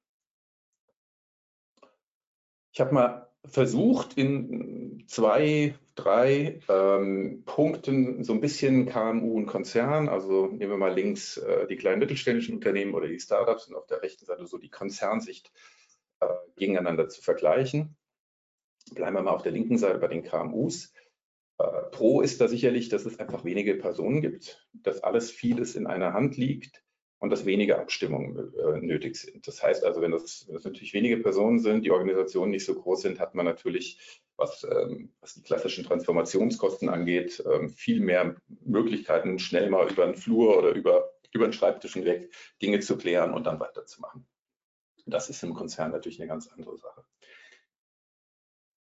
[2.73, 10.09] Ich habe mal versucht, in zwei, drei ähm, Punkten so ein bisschen KMU und Konzern,
[10.09, 13.87] also nehmen wir mal links äh, die kleinen mittelständischen Unternehmen oder die Startups und auf
[13.87, 15.53] der rechten Seite so die Konzernsicht
[16.21, 17.97] äh, gegeneinander zu vergleichen.
[18.93, 20.93] Bleiben wir mal auf der linken Seite bei den KMUs.
[21.59, 25.87] Äh, Pro ist da sicherlich, dass es einfach wenige Personen gibt, dass alles vieles in
[25.87, 26.85] einer Hand liegt
[27.25, 29.47] und dass weniger Abstimmungen äh, nötig sind.
[29.47, 32.75] Das heißt also, wenn das, wenn das, natürlich wenige Personen sind, die Organisationen nicht so
[32.75, 38.37] groß sind, hat man natürlich, was, ähm, was die klassischen Transformationskosten angeht, ähm, viel mehr
[38.61, 43.33] Möglichkeiten, schnell mal über den Flur oder über, über den Schreibtisch hinweg Dinge zu klären
[43.33, 44.27] und dann weiterzumachen.
[45.07, 47.05] Das ist im Konzern natürlich eine ganz andere Sache.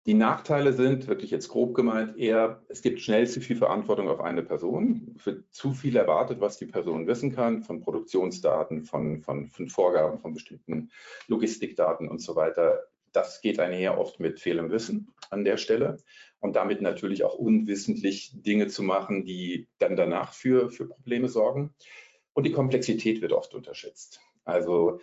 [0.05, 4.21] Die Nachteile sind, wirklich jetzt grob gemeint, eher, es gibt schnell zu viel Verantwortung auf
[4.21, 9.49] eine Person, für zu viel erwartet, was die Person wissen kann, von Produktionsdaten, von, von,
[9.51, 10.91] von Vorgaben, von bestimmten
[11.29, 12.81] Logistikdaten und so weiter.
[13.13, 15.99] Das geht einher oft mit fehlendem Wissen an der Stelle
[16.41, 21.75] und damit natürlich auch unwissentlich Dinge zu machen, die dann danach für, für Probleme sorgen.
[22.33, 24.21] Und die Komplexität wird oft unterschätzt.
[24.45, 25.01] Also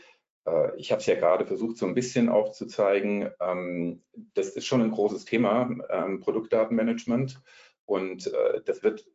[0.78, 3.30] ich habe es ja gerade versucht, so ein bisschen aufzuzeigen.
[3.40, 4.02] Ähm,
[4.34, 7.42] das ist schon ein großes Thema, ähm, Produktdatenmanagement.
[7.86, 9.06] Und äh, das wird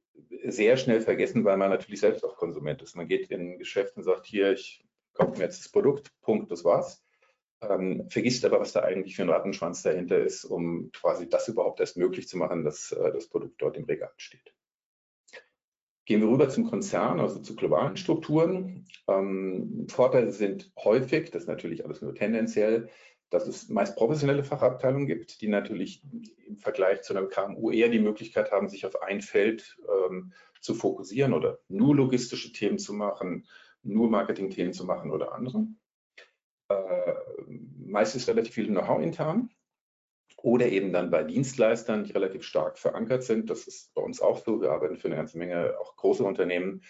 [0.45, 2.97] sehr schnell vergessen, weil man natürlich selbst auch Konsument ist.
[2.97, 4.85] Man geht in ein Geschäft und sagt, hier, ich
[5.15, 7.05] kaufe mir jetzt das Produkt, Punkt, das war's.
[7.63, 11.81] Ähm, vergisst aber, was da eigentlich für ein Rattenschwanz dahinter ist, um quasi das überhaupt
[11.81, 14.54] erst möglich zu machen, dass äh, das Produkt dort im Regal steht.
[16.07, 18.87] Gehen wir rüber zum Konzern, also zu globalen Strukturen.
[19.09, 22.91] Ähm, Vorteile sind häufig, das ist natürlich alles nur tendenziell,
[23.31, 26.03] dass es meist professionelle Fachabteilungen gibt, die natürlich
[26.47, 30.75] im Vergleich zu einem KMU eher die Möglichkeit haben, sich auf ein Feld ähm, zu
[30.75, 33.47] fokussieren oder nur logistische Themen zu machen,
[33.83, 35.67] nur Marketing-Themen zu machen oder andere.
[36.69, 37.15] Äh,
[37.87, 39.51] meist ist relativ viel Know-how intern
[40.45, 43.49] oder eben dann bei Dienstleistern, die relativ stark verankert sind.
[43.49, 44.61] Das ist bei uns auch so.
[44.61, 46.83] Wir arbeiten für eine ganze Menge auch große Unternehmen,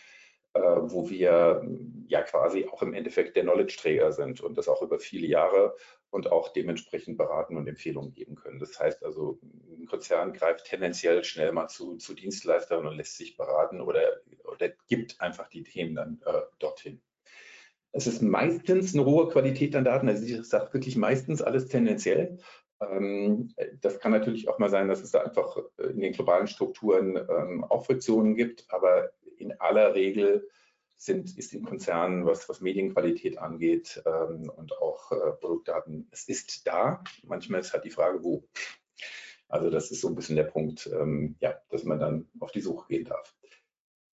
[0.54, 1.64] äh, wo wir
[2.08, 5.76] ja quasi auch im Endeffekt der Knowledge-Träger sind und das auch über viele Jahre
[6.10, 8.58] und auch dementsprechend beraten und Empfehlungen geben können.
[8.58, 9.38] Das heißt also,
[9.78, 14.02] ein Konzern greift tendenziell schnell mal zu, zu Dienstleistern und lässt sich beraten oder,
[14.42, 17.00] oder gibt einfach die Themen dann äh, dorthin.
[17.92, 22.40] Es ist meistens eine hohe Qualität an Daten, also ich sage wirklich meistens alles tendenziell.
[22.80, 27.16] Ähm, das kann natürlich auch mal sein, dass es da einfach in den globalen Strukturen
[27.16, 30.48] ähm, auch Friktionen gibt, aber in aller Regel
[30.96, 36.66] sind, ist in Konzernen, was, was Medienqualität angeht ähm, und auch äh, Produktdaten, es ist
[36.66, 37.02] da.
[37.24, 38.44] Manchmal ist halt die Frage, wo.
[39.48, 40.90] Also das ist so ein bisschen der Punkt,
[41.38, 43.36] ja, dass man dann auf die Suche gehen darf.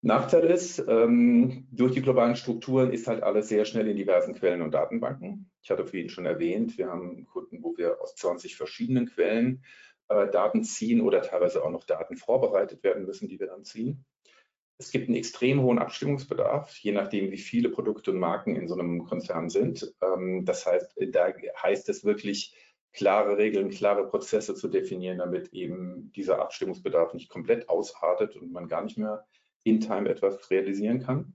[0.00, 4.62] Nachteil ist, ähm, durch die globalen Strukturen ist halt alles sehr schnell in diversen Quellen
[4.62, 5.50] und Datenbanken.
[5.61, 9.64] Ich hatte vorhin schon erwähnt, wir haben Kunden, wo wir aus 20 verschiedenen Quellen
[10.08, 14.04] äh, Daten ziehen oder teilweise auch noch Daten vorbereitet werden müssen, die wir dann ziehen.
[14.80, 18.74] Es gibt einen extrem hohen Abstimmungsbedarf, je nachdem, wie viele Produkte und Marken in so
[18.74, 19.92] einem Konzern sind.
[20.00, 22.54] Ähm, das heißt, da heißt es wirklich,
[22.92, 28.68] klare Regeln, klare Prozesse zu definieren, damit eben dieser Abstimmungsbedarf nicht komplett ausartet und man
[28.68, 29.26] gar nicht mehr
[29.68, 31.35] in Time etwas realisieren kann.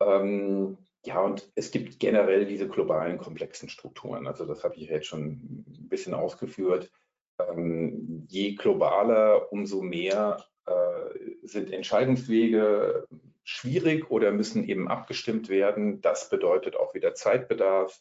[0.00, 4.26] Ähm, ja, und es gibt generell diese globalen komplexen Strukturen.
[4.26, 6.90] Also das habe ich jetzt schon ein bisschen ausgeführt.
[7.38, 13.06] Ähm, je globaler, umso mehr äh, sind Entscheidungswege
[13.42, 16.00] schwierig oder müssen eben abgestimmt werden.
[16.00, 18.00] Das bedeutet auch wieder Zeitbedarf.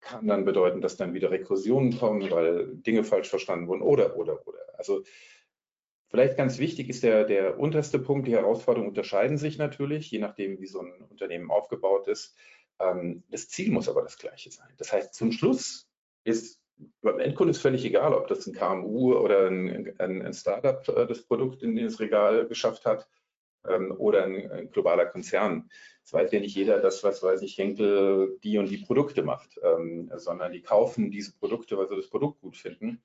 [0.00, 4.46] Kann dann bedeuten, dass dann wieder Rekursionen kommen, weil Dinge falsch verstanden wurden oder, oder,
[4.46, 4.58] oder.
[4.76, 5.04] Also
[6.08, 10.60] Vielleicht ganz wichtig ist der, der unterste Punkt, die Herausforderungen unterscheiden sich natürlich, je nachdem,
[10.60, 12.36] wie so ein Unternehmen aufgebaut ist.
[12.78, 14.72] Ähm, das Ziel muss aber das gleiche sein.
[14.76, 15.88] Das heißt, zum Schluss
[16.24, 16.60] ist
[17.02, 21.22] beim Endkunden ist völlig egal, ob das ein KMU oder ein, ein, Startup äh, das
[21.22, 23.08] Produkt in das Regal geschafft hat
[23.68, 25.70] ähm, oder ein, ein, globaler Konzern.
[26.04, 29.58] Es weiß ja nicht jeder, dass, was weiß ich, Henkel die und die Produkte macht,
[29.62, 33.02] ähm, sondern die kaufen diese Produkte, weil sie das Produkt gut finden.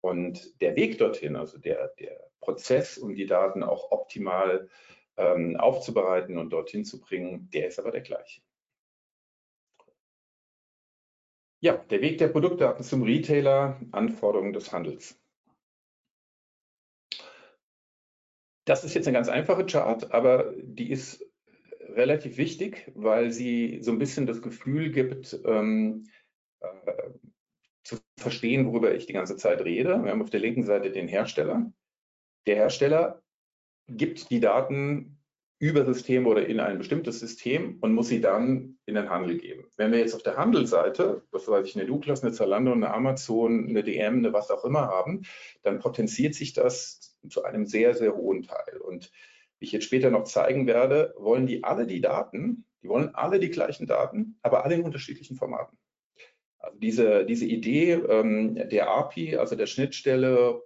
[0.00, 4.68] Und der Weg dorthin, also der, der Prozess, um die Daten auch optimal
[5.16, 8.40] ähm, aufzubereiten und dorthin zu bringen, der ist aber der gleiche.
[11.60, 15.20] Ja, der Weg der Produktdaten zum Retailer, Anforderungen des Handels.
[18.64, 21.24] Das ist jetzt eine ganz einfache Chart, aber die ist
[21.88, 26.04] relativ wichtig, weil sie so ein bisschen das Gefühl gibt, ähm,
[26.60, 27.10] äh,
[27.82, 30.04] zu verstehen, worüber ich die ganze Zeit rede.
[30.04, 31.72] Wir haben auf der linken Seite den Hersteller.
[32.48, 33.22] Der Hersteller
[33.88, 35.18] gibt die Daten
[35.58, 39.66] über Systeme oder in ein bestimmtes System und muss sie dann in den Handel geben.
[39.76, 43.68] Wenn wir jetzt auf der Handelsseite, was weiß ich, eine Douglas, eine Zalando, eine Amazon,
[43.68, 45.26] eine DM, eine was auch immer haben,
[45.62, 48.78] dann potenziert sich das zu einem sehr, sehr hohen Teil.
[48.78, 49.12] Und
[49.58, 53.40] wie ich jetzt später noch zeigen werde, wollen die alle die Daten, die wollen alle
[53.40, 55.76] die gleichen Daten, aber alle in unterschiedlichen Formaten.
[56.60, 60.62] Also diese, diese Idee ähm, der API, also der Schnittstelle,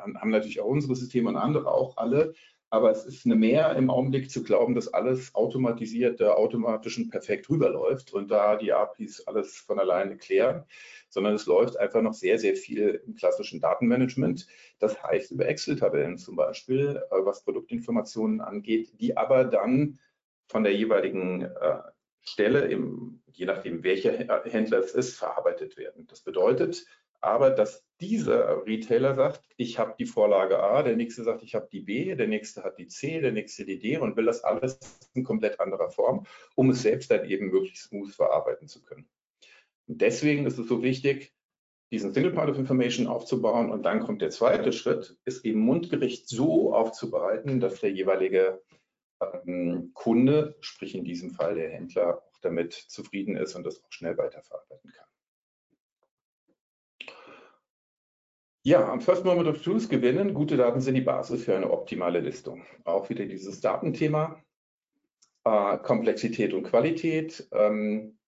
[0.00, 2.34] haben natürlich auch unsere Systeme und andere auch alle,
[2.72, 7.50] aber es ist eine Mehr im Augenblick zu glauben, dass alles automatisiert, automatisch und perfekt
[7.50, 10.64] rüberläuft und da die APIs alles von alleine klären,
[11.08, 14.46] sondern es läuft einfach noch sehr, sehr viel im klassischen Datenmanagement.
[14.78, 19.98] Das heißt über Excel-Tabellen zum Beispiel, äh, was Produktinformationen angeht, die aber dann
[20.46, 21.80] von der jeweiligen äh,
[22.22, 26.06] Stelle, im, je nachdem welcher Händler es ist, verarbeitet werden.
[26.06, 26.86] Das bedeutet,
[27.20, 31.68] aber dass dieser Retailer sagt, ich habe die Vorlage A, der nächste sagt, ich habe
[31.70, 34.78] die B, der nächste hat die C, der nächste die D und will das alles
[35.14, 39.08] in komplett anderer Form, um es selbst dann eben möglichst smooth verarbeiten zu können.
[39.86, 41.34] Und deswegen ist es so wichtig,
[41.92, 46.28] diesen Single Point of Information aufzubauen und dann kommt der zweite Schritt, ist eben mundgericht
[46.28, 48.62] so aufzubereiten, dass der jeweilige
[49.20, 53.92] ähm, Kunde, sprich in diesem Fall der Händler, auch damit zufrieden ist und das auch
[53.92, 55.09] schnell weiterverarbeiten kann.
[58.62, 60.34] Ja, am First Moment of Truth gewinnen.
[60.34, 62.62] Gute Daten sind die Basis für eine optimale Listung.
[62.84, 64.38] Auch wieder dieses Datenthema.
[65.44, 67.48] Äh, Komplexität und Qualität.
[67.52, 68.18] Ähm,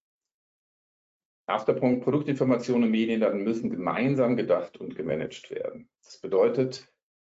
[1.47, 5.91] erster Punkt, Produktinformationen und Mediendaten müssen gemeinsam gedacht und gemanagt werden.
[6.03, 6.91] Das bedeutet,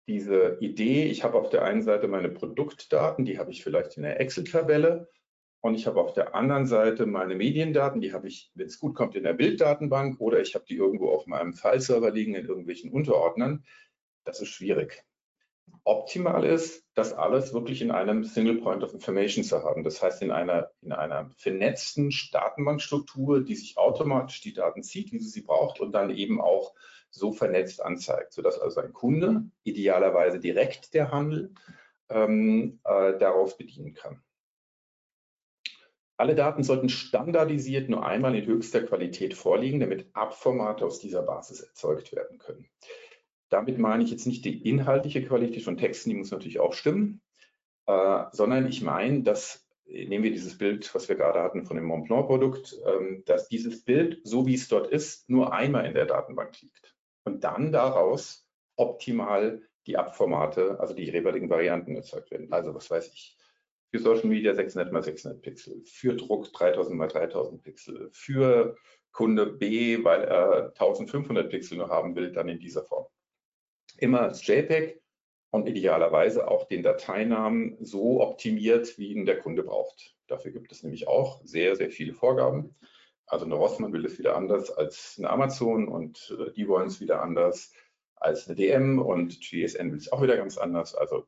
[0.08, 4.04] diese Idee, ich habe auf der einen Seite meine Produktdaten, die habe ich vielleicht in
[4.04, 5.08] der Excel-Tabelle
[5.68, 8.96] und ich habe auf der anderen Seite meine Mediendaten, die habe ich, wenn es gut
[8.96, 12.92] kommt, in der Bilddatenbank oder ich habe die irgendwo auf meinem File-Server liegen in irgendwelchen
[12.92, 13.66] Unterordnern.
[14.24, 15.04] Das ist schwierig.
[15.84, 19.84] Optimal ist, das alles wirklich in einem Single Point of Information zu haben.
[19.84, 25.20] Das heißt, in einer, in einer vernetzten Datenbankstruktur, die sich automatisch die Daten zieht, wie
[25.20, 26.74] sie sie braucht und dann eben auch
[27.10, 31.54] so vernetzt anzeigt, sodass also ein Kunde, idealerweise direkt der Handel,
[32.10, 34.22] ähm, äh, darauf bedienen kann.
[36.18, 41.62] Alle Daten sollten standardisiert nur einmal in höchster Qualität vorliegen, damit Abformate aus dieser Basis
[41.62, 42.68] erzeugt werden können.
[43.50, 47.22] Damit meine ich jetzt nicht die inhaltliche Qualität von Texten, die muss natürlich auch stimmen,
[47.86, 51.86] äh, sondern ich meine, dass, nehmen wir dieses Bild, was wir gerade hatten von dem
[51.86, 56.60] Montblanc-Produkt, äh, dass dieses Bild, so wie es dort ist, nur einmal in der Datenbank
[56.62, 56.96] liegt
[57.26, 62.52] und dann daraus optimal die Abformate, also die jeweiligen Varianten erzeugt werden.
[62.52, 63.38] Also was weiß ich,
[63.92, 68.76] für Social Media 600 x 600 Pixel, für Druck 3000 x 3000 Pixel, für
[69.12, 73.08] Kunde B, weil er 1500 Pixel nur haben will, dann in dieser Form.
[73.98, 75.02] Immer als JPEG
[75.50, 80.16] und idealerweise auch den Dateinamen so optimiert, wie ihn der Kunde braucht.
[80.28, 82.76] Dafür gibt es nämlich auch sehr, sehr viele Vorgaben.
[83.26, 87.02] Also eine Rossmann will es wieder anders als eine Amazon und äh, die wollen es
[87.02, 87.74] wieder anders
[88.16, 90.96] als eine DM und GSN will es auch wieder ganz anders.
[90.96, 91.28] Also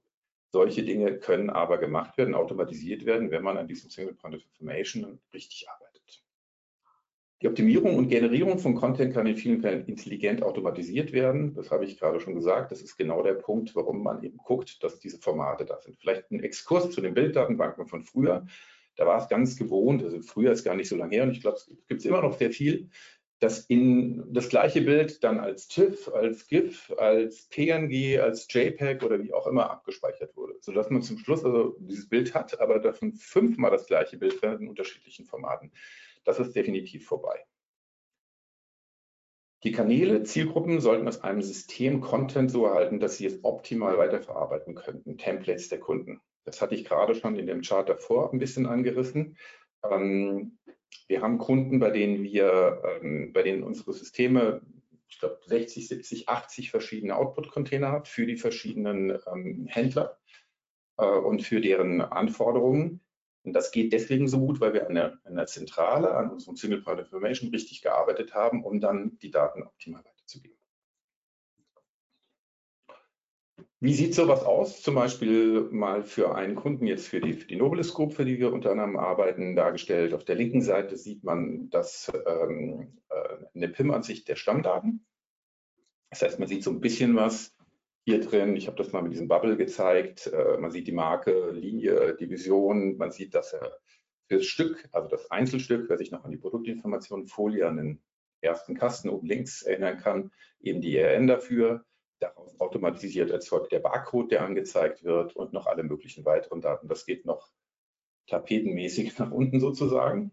[0.52, 4.42] solche Dinge können aber gemacht werden, automatisiert werden, wenn man an diesem Single Point of
[4.44, 5.90] Information richtig arbeitet.
[7.42, 11.54] Die Optimierung und Generierung von Content kann in vielen Fällen intelligent automatisiert werden.
[11.54, 12.72] Das habe ich gerade schon gesagt.
[12.72, 15.98] Das ist genau der Punkt, warum man eben guckt, dass diese Formate da sind.
[15.98, 18.46] Vielleicht ein Exkurs zu den Bilddatenbanken von früher.
[18.98, 21.40] Da war es ganz gewohnt, also früher ist gar nicht so lange her und ich
[21.40, 22.90] glaube, es gibt es immer noch sehr viel,
[23.40, 29.24] dass in das gleiche Bild dann als TIFF, als GIF, als PNG, als JPEG oder
[29.24, 33.14] wie auch immer abgespeichert wurde, sodass man zum Schluss also dieses Bild hat, aber davon
[33.14, 35.72] fünfmal das gleiche Bild in unterschiedlichen Formaten.
[36.26, 37.46] Das ist definitiv vorbei.
[39.64, 44.76] Die Kanäle, Zielgruppen sollten aus einem System Content so erhalten, dass sie es optimal weiterverarbeiten
[44.76, 46.22] könnten, Templates der Kunden.
[46.46, 49.38] Das hatte ich gerade schon in dem Chart davor ein bisschen angerissen.
[49.84, 50.59] Ähm,
[51.08, 54.62] wir haben Kunden, bei denen wir, ähm, bei denen unsere Systeme,
[55.08, 60.20] ich glaube 60, 70, 80 verschiedene Output-Container hat für die verschiedenen ähm, Händler
[60.98, 63.02] äh, und für deren Anforderungen.
[63.44, 66.56] Und das geht deswegen so gut, weil wir an der, an der Zentrale, an unserem
[66.56, 70.19] Single Point Information richtig gearbeitet haben, um dann die Daten optimal weiterzugeben.
[73.82, 74.82] Wie sieht sowas aus?
[74.82, 78.38] Zum Beispiel mal für einen Kunden, jetzt für die, für die Nobilis Group, für die
[78.38, 80.14] wir unter anderem arbeiten, dargestellt.
[80.14, 85.06] Auf der linken Seite sieht man das, ähm, äh, eine PIM-Ansicht der Stammdaten.
[86.10, 87.56] Das heißt, man sieht so ein bisschen was.
[88.06, 88.56] hier drin.
[88.58, 90.28] Ich habe das mal mit diesem Bubble gezeigt.
[90.28, 92.98] Äh, man sieht die Marke, Linie, Division.
[92.98, 93.78] Man sieht, dass er
[94.30, 98.02] das Stück, also das Einzelstück, wer sich noch an die Produktinformationen Folie an den
[98.42, 101.86] ersten Kasten oben links erinnern kann, eben die ERN dafür.
[102.20, 106.88] Daraus automatisiert erzeugt der Barcode, der angezeigt wird und noch alle möglichen weiteren Daten.
[106.88, 107.50] Das geht noch
[108.28, 110.32] tapetenmäßig nach unten sozusagen.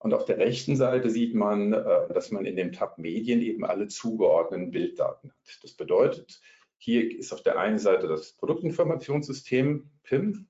[0.00, 3.64] Und auf der rechten Seite sieht man, äh, dass man in dem Tab Medien eben
[3.64, 5.58] alle zugeordneten Bilddaten hat.
[5.62, 6.40] Das bedeutet,
[6.76, 10.48] hier ist auf der einen Seite das Produktinformationssystem PIM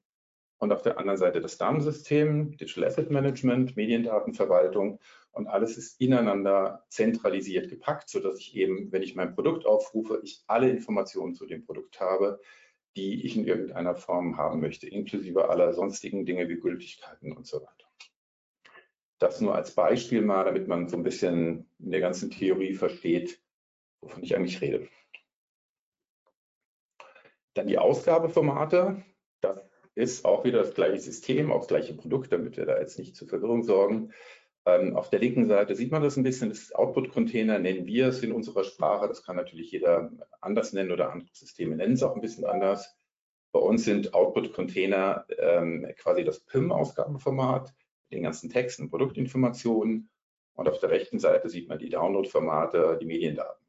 [0.58, 5.00] und auf der anderen Seite das DAM-System, Digital Asset Management, Mediendatenverwaltung
[5.32, 10.42] und alles ist ineinander zentralisiert gepackt, sodass ich eben, wenn ich mein Produkt aufrufe, ich
[10.46, 12.40] alle Informationen zu dem Produkt habe,
[12.96, 17.58] die ich in irgendeiner Form haben möchte, inklusive aller sonstigen Dinge wie Gültigkeiten und so
[17.58, 17.88] weiter.
[19.20, 23.40] Das nur als Beispiel mal, damit man so ein bisschen in der ganzen Theorie versteht,
[24.00, 24.88] wovon ich eigentlich rede.
[27.54, 29.04] Dann die Ausgabeformate.
[29.98, 33.16] Ist auch wieder das gleiche System, auch das gleiche Produkt, damit wir da jetzt nicht
[33.16, 34.12] zu Verwirrung sorgen.
[34.64, 38.22] Ähm, auf der linken Seite sieht man das ein bisschen, das Output-Container nennen wir es
[38.22, 39.08] in unserer Sprache.
[39.08, 42.96] Das kann natürlich jeder anders nennen oder andere Systeme nennen es auch ein bisschen anders.
[43.50, 47.74] Bei uns sind Output-Container ähm, quasi das PIM-Ausgabeformat,
[48.12, 50.10] den ganzen Texten, Produktinformationen.
[50.54, 53.66] Und auf der rechten Seite sieht man die Download-Formate, die Mediendaten.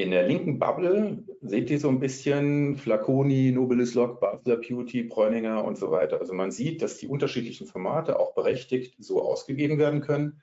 [0.00, 5.62] In der linken Bubble seht ihr so ein bisschen Flaconi, Nobilis Log, Basler Beauty, Bräuninger
[5.62, 6.20] und so weiter.
[6.20, 10.40] Also man sieht, dass die unterschiedlichen Formate auch berechtigt so ausgegeben werden können.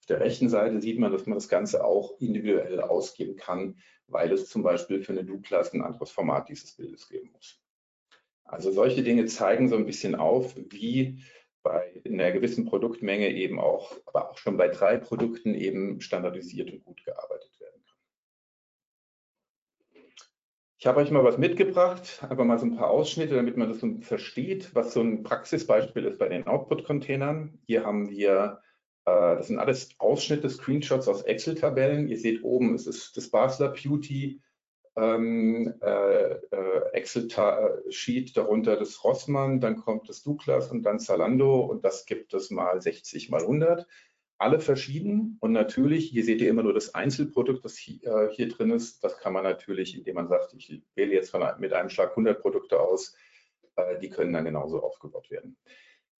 [0.00, 3.78] Auf der rechten Seite sieht man, dass man das Ganze auch individuell ausgeben kann,
[4.08, 7.62] weil es zum Beispiel für eine Du-Klasse ein anderes Format dieses Bildes geben muss.
[8.44, 11.22] Also solche Dinge zeigen so ein bisschen auf, wie
[11.62, 16.84] bei einer gewissen Produktmenge eben auch, aber auch schon bei drei Produkten eben standardisiert und
[16.84, 17.68] gut gearbeitet werden.
[20.80, 23.80] Ich habe euch mal was mitgebracht, einfach mal so ein paar Ausschnitte, damit man das
[23.80, 27.58] so versteht, was so ein Praxisbeispiel ist bei den Output-Containern.
[27.66, 28.60] Hier haben wir,
[29.04, 32.06] äh, das sind alles Ausschnitte, Screenshots aus Excel-Tabellen.
[32.06, 34.40] Ihr seht oben, es ist das Basler Beauty
[34.94, 41.84] ähm, äh, äh Excel-Sheet, darunter das Rossmann, dann kommt das Douglas und dann Zalando und
[41.84, 43.84] das gibt es mal 60 mal 100
[44.38, 48.48] alle verschieden und natürlich, hier seht ihr immer nur das Einzelprodukt, das hier, äh, hier
[48.48, 49.02] drin ist.
[49.02, 52.40] Das kann man natürlich, indem man sagt, ich wähle jetzt von, mit einem Schlag 100
[52.40, 53.16] Produkte aus,
[53.76, 55.56] äh, die können dann genauso aufgebaut werden.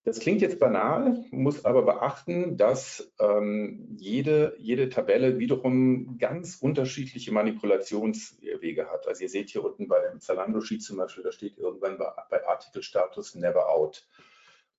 [0.04, 7.30] Das klingt jetzt banal, muss aber beachten, dass ähm, jede, jede Tabelle wiederum ganz unterschiedliche
[7.30, 9.06] Manipulationswege hat.
[9.06, 12.46] Also ihr seht hier unten bei dem Zalando-Sheet zum Beispiel, da steht irgendwann bei, bei
[12.46, 14.08] Artikelstatus Never Out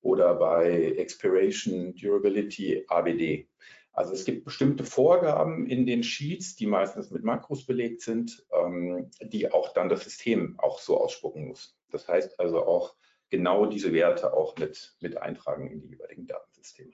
[0.02, 3.48] oder bei Expiration, Durability, ABD.
[3.92, 9.12] Also es gibt bestimmte Vorgaben in den Sheets, die meistens mit Makros belegt sind, ähm,
[9.22, 11.78] die auch dann das System auch so ausspucken muss.
[11.90, 12.96] Das heißt also auch
[13.30, 16.94] genau diese Werte auch mit, mit eintragen in die jeweiligen Datensysteme.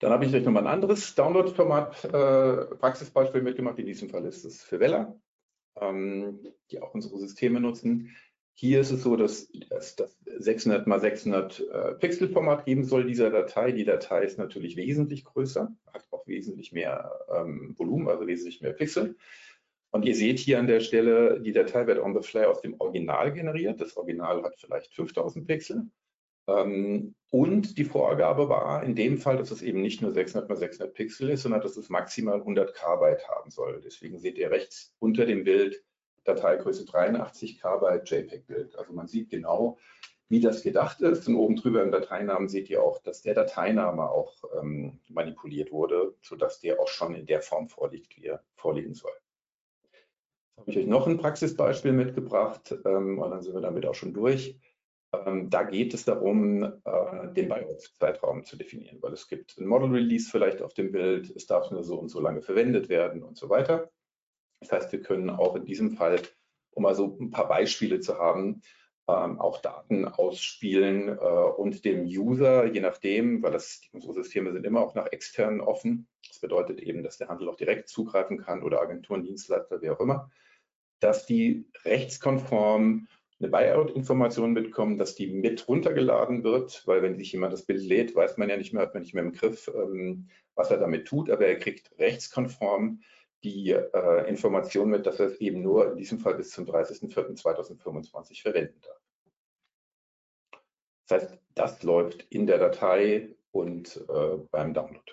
[0.00, 3.78] Dann habe ich euch nochmal ein anderes Download-Format, äh, Praxisbeispiel mitgemacht.
[3.78, 5.14] In diesem Fall ist es für Vella,
[5.76, 8.16] ähm, die auch unsere Systeme nutzen.
[8.60, 13.30] Hier ist es so, dass das 600 mal 600 äh, Pixel Format geben soll dieser
[13.30, 13.72] Datei.
[13.72, 18.74] Die Datei ist natürlich wesentlich größer, hat auch wesentlich mehr ähm, Volumen, also wesentlich mehr
[18.74, 19.16] Pixel.
[19.92, 22.78] Und ihr seht hier an der Stelle, die Datei wird on the fly aus dem
[22.78, 23.80] Original generiert.
[23.80, 25.86] Das Original hat vielleicht 5000 Pixel.
[26.46, 30.56] Ähm, und die Vorgabe war in dem Fall, dass es eben nicht nur 600 mal
[30.56, 33.80] 600 Pixel ist, sondern dass es maximal 100 KB haben soll.
[33.82, 35.82] Deswegen seht ihr rechts unter dem Bild
[36.24, 38.76] Dateigröße 83K bei JPEG-Bild.
[38.76, 39.78] Also man sieht genau,
[40.28, 41.26] wie das gedacht ist.
[41.28, 46.14] Und oben drüber im Dateinamen seht ihr auch, dass der Dateiname auch ähm, manipuliert wurde,
[46.22, 49.12] sodass der auch schon in der Form vorliegt, wie er vorliegen soll.
[49.82, 53.94] Jetzt habe ich euch noch ein Praxisbeispiel mitgebracht ähm, und dann sind wir damit auch
[53.94, 54.58] schon durch.
[55.12, 60.30] Ähm, da geht es darum, äh, den BIOS-Zeitraum zu definieren, weil es gibt ein Model-Release
[60.30, 63.48] vielleicht auf dem Bild, es darf nur so und so lange verwendet werden und so
[63.48, 63.90] weiter.
[64.60, 66.20] Das heißt, wir können auch in diesem Fall,
[66.72, 68.62] um mal so ein paar Beispiele zu haben,
[69.08, 74.64] ähm, auch Daten ausspielen äh, und dem User, je nachdem, weil das, unsere Systeme sind
[74.64, 76.06] immer auch nach externen offen.
[76.28, 80.00] Das bedeutet eben, dass der Handel auch direkt zugreifen kann oder Agenturen, Dienstleister, wer auch
[80.00, 80.30] immer,
[81.00, 83.08] dass die rechtskonform
[83.40, 88.14] eine Buyout-Information mitkommen, dass die mit runtergeladen wird, weil wenn sich jemand das Bild lädt,
[88.14, 91.08] weiß man ja nicht mehr, hat man nicht mehr im Griff, ähm, was er damit
[91.08, 93.00] tut, aber er kriegt rechtskonform
[93.42, 98.42] die äh, Information mit, dass er es eben nur in diesem Fall bis zum 30.04.2025
[98.42, 99.00] verwenden darf.
[101.08, 105.12] Das heißt, das läuft in der Datei und äh, beim Download.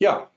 [0.00, 0.32] Ja,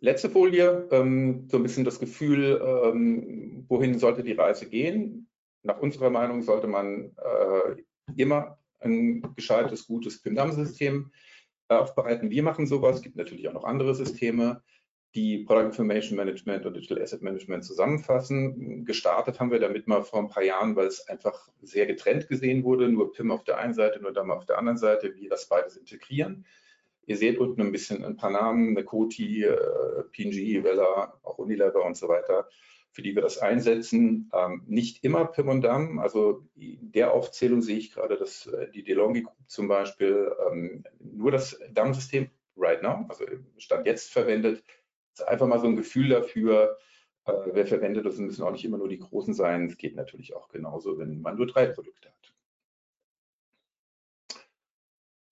[0.00, 5.28] letzte Folie, ähm, so ein bisschen das Gefühl, ähm, wohin sollte die Reise gehen.
[5.62, 7.82] Nach unserer Meinung sollte man äh,
[8.16, 11.27] immer ein gescheites, gutes PIM-DAM-System äh,
[11.68, 12.30] aufbereiten.
[12.30, 12.96] Wir machen sowas.
[12.96, 14.62] Es gibt natürlich auch noch andere Systeme,
[15.14, 18.84] die Product Information Management und Digital Asset Management zusammenfassen.
[18.84, 22.62] Gestartet haben wir damit mal vor ein paar Jahren, weil es einfach sehr getrennt gesehen
[22.64, 22.88] wurde.
[22.88, 25.14] Nur PIM auf der einen Seite, nur DAM auf der anderen Seite.
[25.16, 26.44] Wir das beides integrieren.
[27.06, 29.56] Ihr seht unten ein bisschen ein paar Namen, Nakoti, äh,
[30.12, 32.46] PNG, Vela, auch Unilever und so weiter,
[32.98, 34.28] für die wir das einsetzen.
[34.34, 38.68] Ähm, nicht immer PIM und DAM, also in der Aufzählung sehe ich gerade, dass äh,
[38.72, 43.24] die DeLonghi Group zum Beispiel ähm, nur das DAM-System right now, also
[43.56, 44.64] Stand jetzt verwendet.
[45.12, 46.76] Das ist einfach mal so ein Gefühl dafür,
[47.26, 49.66] äh, wer verwendet das, müssen auch nicht immer nur die Großen sein.
[49.66, 52.17] Es geht natürlich auch genauso, wenn man nur drei Produkte hat.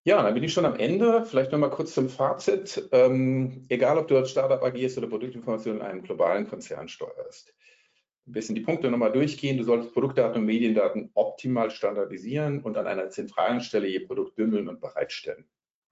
[0.06, 1.24] Ja, dann bin ich schon am Ende.
[1.24, 2.88] Vielleicht noch mal kurz zum Fazit.
[2.92, 7.52] Ähm, egal, ob du als Startup agierst oder Produktinformationen in einem globalen Konzern steuerst.
[8.28, 9.58] Ein bisschen die Punkte nochmal durchgehen.
[9.58, 14.68] Du solltest Produktdaten und Mediendaten optimal standardisieren und an einer zentralen Stelle je Produkt bündeln
[14.68, 15.44] und bereitstellen.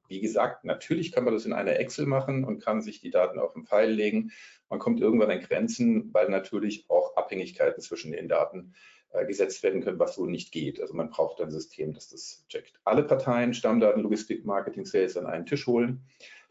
[0.07, 3.41] Wie gesagt, natürlich kann man das in einer Excel machen und kann sich die Daten
[3.41, 4.31] auf den Pfeil legen.
[4.69, 8.75] Man kommt irgendwann an Grenzen, weil natürlich auch Abhängigkeiten zwischen den Daten
[9.23, 10.81] gesetzt werden können, was so nicht geht.
[10.81, 12.81] Also man braucht ein System, das das checkt.
[12.85, 16.03] Alle Parteien, Stammdaten, Logistik, Marketing, Sales an einen Tisch holen.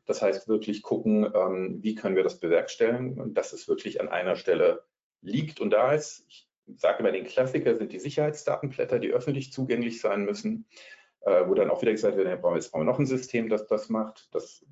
[0.05, 4.09] Das heißt wirklich gucken, ähm, wie können wir das bewerkstelligen und dass es wirklich an
[4.09, 4.84] einer Stelle
[5.22, 6.26] liegt und da ist.
[6.28, 6.47] Ich
[6.78, 10.66] sage immer, den Klassiker sind die Sicherheitsdatenblätter, die öffentlich zugänglich sein müssen,
[11.22, 13.89] äh, wo dann auch wieder gesagt wird, jetzt brauchen wir noch ein System, das das
[13.89, 14.34] macht.
[14.34, 14.66] Das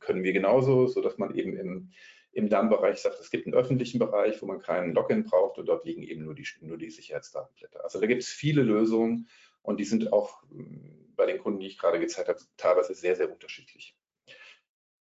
[0.00, 1.90] können wir genauso, sodass man eben im
[2.32, 5.84] im DAM-Bereich sagt, es gibt einen öffentlichen Bereich, wo man keinen Login braucht und dort
[5.84, 7.82] liegen eben nur die, nur die Sicherheitsdatenblätter.
[7.82, 9.28] Also da gibt es viele Lösungen
[9.62, 13.16] und die sind auch hm, bei den Kunden, die ich gerade gezeigt habe, teilweise sehr,
[13.16, 13.96] sehr unterschiedlich.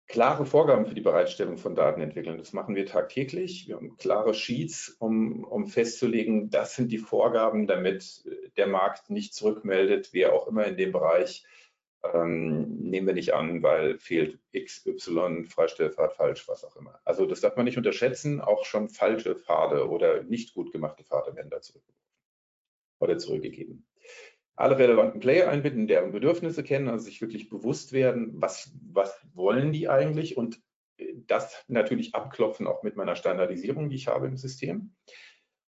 [0.07, 3.67] Klare Vorgaben für die Bereitstellung von Daten entwickeln, das machen wir tagtäglich.
[3.67, 8.23] Wir haben klare Sheets, um, um festzulegen, das sind die Vorgaben, damit
[8.55, 11.43] der Markt nicht zurückmeldet, wer auch immer in dem Bereich
[12.03, 16.99] ähm, nehmen wir nicht an, weil fehlt X, Y, Freistellfahrt falsch, was auch immer.
[17.03, 21.35] Also das darf man nicht unterschätzen, auch schon falsche Pfade oder nicht gut gemachte Pfade
[21.35, 22.05] werden da zurückgeworfen
[22.99, 23.87] oder zurückgegeben.
[24.55, 29.73] Alle relevanten Player einbinden, deren Bedürfnisse kennen, also sich wirklich bewusst werden, was, was wollen
[29.73, 30.61] die eigentlich und
[31.27, 34.95] das natürlich abklopfen auch mit meiner Standardisierung, die ich habe im System.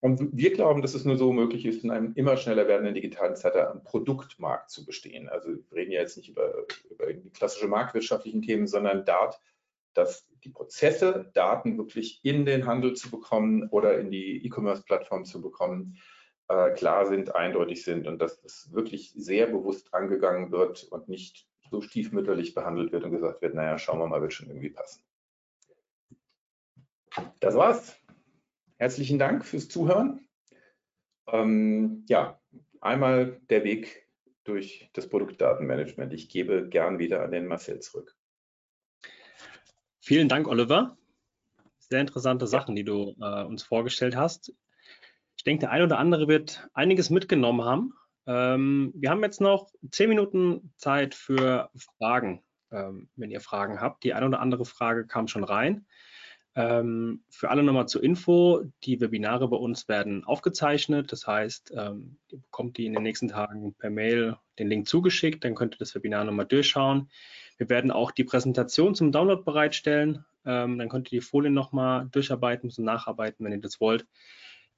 [0.05, 3.35] Und wir glauben, dass es nur so möglich ist, in einem immer schneller werdenden digitalen
[3.35, 5.27] Zeitalter am Produktmarkt zu bestehen.
[5.29, 6.53] Also wir reden ja jetzt nicht über,
[6.91, 9.41] über klassische marktwirtschaftlichen Themen, sondern dort,
[9.95, 15.41] dass die Prozesse, Daten wirklich in den Handel zu bekommen oder in die E-Commerce-Plattform zu
[15.41, 15.97] bekommen,
[16.49, 21.47] äh, klar sind, eindeutig sind und dass das wirklich sehr bewusst angegangen wird und nicht
[21.71, 25.01] so stiefmütterlich behandelt wird und gesagt wird, naja, schauen wir mal, wird schon irgendwie passen.
[27.39, 28.04] Das war's.
[28.77, 30.27] Herzlichen Dank fürs Zuhören.
[31.27, 32.41] Ähm, ja,
[32.81, 34.07] einmal der Weg
[34.43, 36.13] durch das Produktdatenmanagement.
[36.13, 38.15] Ich gebe gern wieder an den Marcel zurück.
[40.01, 40.97] Vielen Dank, Oliver.
[41.79, 44.53] Sehr interessante Sachen, die du äh, uns vorgestellt hast.
[45.37, 47.93] Ich denke, der eine oder andere wird einiges mitgenommen haben.
[48.27, 54.03] Ähm, wir haben jetzt noch zehn Minuten Zeit für Fragen, ähm, wenn ihr Fragen habt.
[54.03, 55.85] Die eine oder andere Frage kam schon rein.
[56.57, 61.11] Ähm, für alle nochmal zur Info, die Webinare bei uns werden aufgezeichnet.
[61.11, 65.43] Das heißt, ähm, ihr bekommt die in den nächsten Tagen per Mail den Link zugeschickt,
[65.43, 67.09] dann könnt ihr das Webinar nochmal durchschauen.
[67.57, 70.23] Wir werden auch die Präsentation zum Download bereitstellen.
[70.45, 74.05] Ähm, dann könnt ihr die Folien nochmal durcharbeiten und nacharbeiten, wenn ihr das wollt.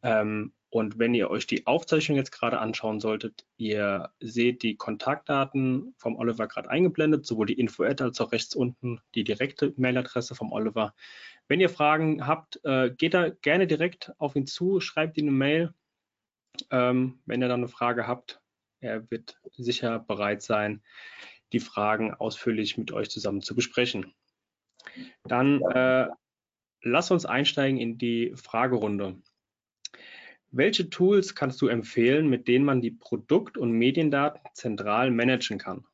[0.01, 5.95] Ähm, und wenn ihr euch die Aufzeichnung jetzt gerade anschauen solltet, ihr seht die Kontaktdaten
[5.97, 10.51] vom Oliver gerade eingeblendet, sowohl die Info-Ad als auch rechts unten die direkte Mailadresse vom
[10.51, 10.93] Oliver.
[11.47, 15.37] Wenn ihr Fragen habt, äh, geht da gerne direkt auf ihn zu, schreibt ihm eine
[15.37, 15.73] Mail,
[16.71, 18.41] ähm, wenn ihr dann eine Frage habt.
[18.79, 20.83] Er wird sicher bereit sein,
[21.53, 24.13] die Fragen ausführlich mit euch zusammen zu besprechen.
[25.23, 26.07] Dann äh,
[26.81, 29.21] lass uns einsteigen in die Fragerunde.
[30.51, 35.85] Welche Tools kannst du empfehlen, mit denen man die Produkt- und Mediendaten zentral managen kann?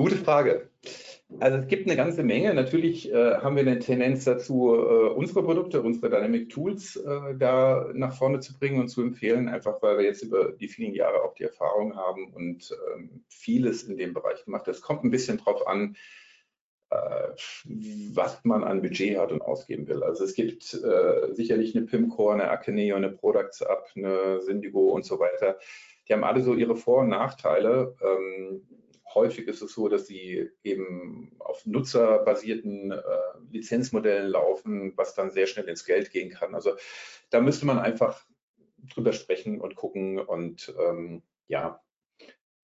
[0.00, 0.70] Gute Frage.
[1.40, 2.54] Also es gibt eine ganze Menge.
[2.54, 7.90] Natürlich äh, haben wir eine Tendenz dazu, äh, unsere Produkte, unsere Dynamic Tools äh, da
[7.92, 11.22] nach vorne zu bringen und zu empfehlen, einfach weil wir jetzt über die vielen Jahre
[11.22, 14.66] auch die Erfahrung haben und ähm, vieles in dem Bereich gemacht.
[14.68, 15.96] Es kommt ein bisschen drauf an,
[16.88, 17.28] äh,
[18.14, 20.02] was man an Budget hat und ausgeben will.
[20.02, 25.04] Also es gibt äh, sicherlich eine Pimcore, eine Akeneo, eine Products Up, eine Syndigo und
[25.04, 25.58] so weiter.
[26.08, 27.94] Die haben alle so ihre Vor- und Nachteile.
[28.00, 28.62] Ähm,
[29.14, 33.00] häufig ist es so, dass sie eben auf nutzerbasierten äh,
[33.50, 36.54] Lizenzmodellen laufen, was dann sehr schnell ins Geld gehen kann.
[36.54, 36.72] Also
[37.30, 38.24] da müsste man einfach
[38.94, 41.82] drüber sprechen und gucken und ähm, ja,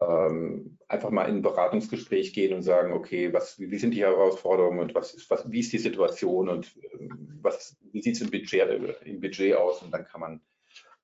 [0.01, 4.81] ähm, einfach mal in ein Beratungsgespräch gehen und sagen, okay, was, wie, sind die Herausforderungen
[4.81, 8.31] und was ist, was, wie ist die Situation und ähm, was, wie sieht es im
[8.31, 8.69] Budget,
[9.05, 10.41] im Budget aus und dann kann man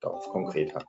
[0.00, 0.86] darauf konkret haben.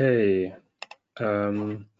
[0.00, 0.56] Okay.
[1.18, 1.90] Ähm,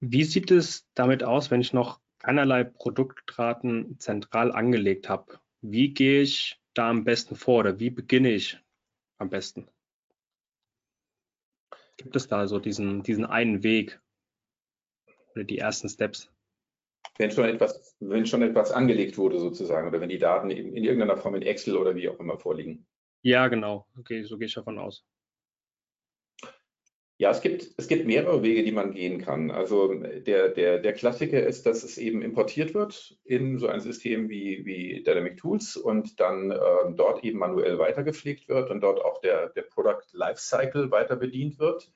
[0.00, 5.38] wie sieht es damit aus, wenn ich noch keinerlei Produktraten zentral angelegt habe?
[5.60, 8.58] Wie gehe ich da am besten vor oder wie beginne ich
[9.18, 9.68] am besten?
[11.98, 14.00] Gibt es da so diesen, diesen einen Weg
[15.34, 16.32] oder die ersten Steps?
[17.18, 20.84] Wenn schon, etwas, wenn schon etwas angelegt wurde sozusagen oder wenn die Daten in, in
[20.84, 22.86] irgendeiner Form in Excel oder wie auch immer vorliegen.
[23.20, 23.86] Ja, genau.
[23.98, 25.04] Okay, so gehe ich davon aus.
[27.18, 29.50] Ja, es gibt, es gibt mehrere Wege, die man gehen kann.
[29.50, 34.28] Also der, der, der Klassiker ist, dass es eben importiert wird in so ein System
[34.28, 36.56] wie, wie Dynamic Tools und dann äh,
[36.96, 41.92] dort eben manuell weitergepflegt wird und dort auch der, der Product Lifecycle weiter bedient wird.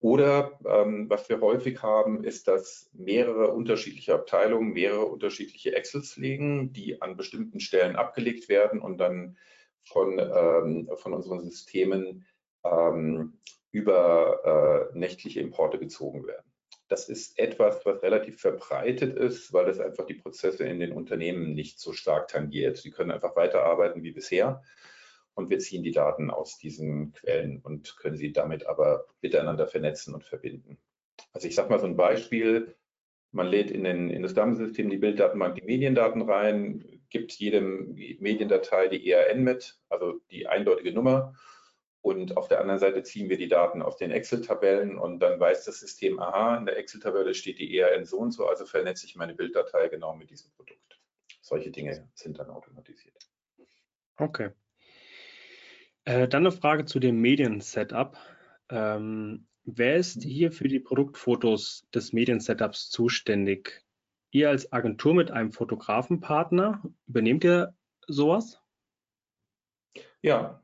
[0.00, 6.72] Oder ähm, was wir häufig haben, ist, dass mehrere unterschiedliche Abteilungen mehrere unterschiedliche Excels legen,
[6.72, 9.36] die an bestimmten Stellen abgelegt werden und dann
[9.82, 12.24] von, ähm, von unseren Systemen
[12.64, 16.50] ähm, über äh, nächtliche Importe gezogen werden.
[16.88, 21.54] Das ist etwas, was relativ verbreitet ist, weil das einfach die Prozesse in den Unternehmen
[21.54, 22.78] nicht so stark tangiert.
[22.78, 24.62] Sie können einfach weiterarbeiten wie bisher
[25.34, 30.14] und wir ziehen die Daten aus diesen Quellen und können sie damit aber miteinander vernetzen
[30.14, 30.78] und verbinden.
[31.32, 32.74] Also ich sage mal so ein Beispiel,
[33.30, 38.88] man lädt in, den, in das Dammsystem die Bilddatenbank die Mediendaten rein, gibt jedem Mediendatei
[38.88, 41.34] die ERN mit, also die eindeutige Nummer
[42.08, 45.64] und auf der anderen Seite ziehen wir die Daten aus den Excel-Tabellen und dann weiß
[45.64, 49.14] das System, aha, in der Excel-Tabelle steht die ERN so und so, also vernetze ich
[49.14, 50.98] meine Bilddatei genau mit diesem Produkt.
[51.42, 53.28] Solche Dinge sind dann automatisiert.
[54.16, 54.50] Okay.
[56.04, 58.16] Äh, dann eine Frage zu dem Medien-Setup.
[58.70, 63.84] Ähm, wer ist hier für die Produktfotos des Medien-Setups zuständig?
[64.30, 67.74] Ihr als Agentur mit einem Fotografenpartner, übernehmt ihr
[68.06, 68.60] sowas?
[70.22, 70.62] Ja,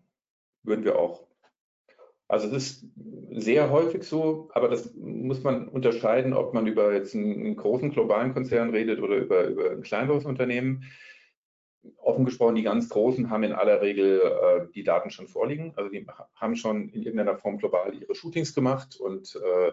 [0.62, 1.23] würden wir auch.
[2.34, 2.86] Also es ist
[3.30, 8.34] sehr häufig so, aber das muss man unterscheiden, ob man über jetzt einen, großen globalen
[8.34, 10.82] Konzern redet oder über, über ein kleineres Unternehmen.
[11.98, 15.74] Offen gesprochen, die ganz Großen haben in aller Regel äh, die Daten schon vorliegen.
[15.76, 16.04] Also die
[16.34, 19.70] haben schon in irgendeiner Form global ihre Shootings gemacht und äh,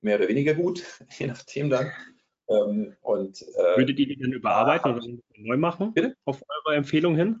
[0.00, 0.84] mehr oder weniger gut,
[1.18, 1.90] je nachdem dann.
[2.48, 5.04] Ähm, und, äh, Würdet ihr die dann überarbeiten oder
[5.34, 5.94] neu machen?
[5.94, 6.14] Bitte?
[6.26, 7.40] Auf eure Empfehlung hin?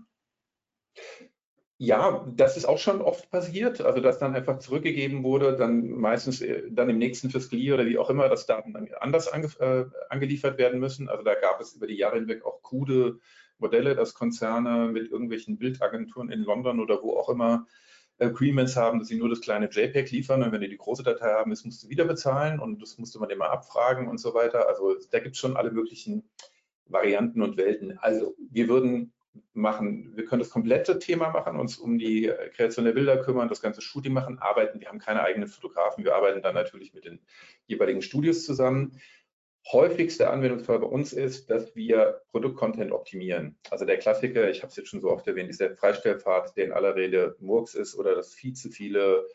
[1.78, 6.40] Ja, das ist auch schon oft passiert, also dass dann einfach zurückgegeben wurde, dann meistens
[6.40, 9.86] äh, dann im nächsten Fiscal oder wie auch immer, dass Daten dann anders ange, äh,
[10.08, 11.08] angeliefert werden müssen.
[11.08, 13.18] Also da gab es über die Jahre hinweg auch krude
[13.58, 17.66] Modelle, dass Konzerne mit irgendwelchen Bildagenturen in London oder wo auch immer
[18.18, 21.32] Agreements haben, dass sie nur das kleine JPEG liefern und wenn die die große Datei
[21.32, 24.68] haben, das musst du wieder bezahlen und das musste man immer abfragen und so weiter.
[24.68, 26.30] Also da gibt es schon alle möglichen
[26.86, 27.98] Varianten und Welten.
[27.98, 29.12] Also wir würden
[29.52, 33.60] machen, wir können das komplette Thema machen, uns um die Kreation der Bilder kümmern, das
[33.60, 34.80] ganze Shooting machen, arbeiten.
[34.80, 37.20] Wir haben keine eigenen Fotografen, wir arbeiten dann natürlich mit den
[37.66, 39.00] jeweiligen Studios zusammen.
[39.72, 43.56] Häufigster Anwendungsfall bei uns ist, dass wir Produktcontent optimieren.
[43.70, 46.66] Also der Klassiker, ich habe es jetzt schon so oft erwähnt, ist der Freistellpfad, der
[46.66, 49.26] in aller Rede Murks ist oder dass viel zu viele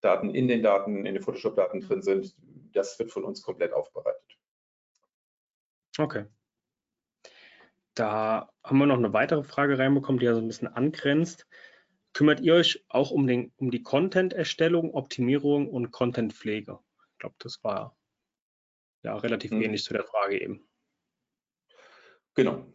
[0.00, 2.34] Daten in den Daten, in den Photoshop-Daten drin sind.
[2.72, 4.38] Das wird von uns komplett aufbereitet.
[5.98, 6.24] Okay.
[7.96, 11.46] Da haben wir noch eine weitere Frage reinbekommen, die ja so ein bisschen angrenzt.
[12.12, 16.78] Kümmert ihr euch auch um, den, um die Content-Erstellung, Optimierung und Content-Pflege?
[17.12, 17.96] Ich glaube, das war
[19.02, 19.62] ja relativ hm.
[19.62, 20.68] ähnlich zu der Frage eben.
[22.34, 22.66] Genau.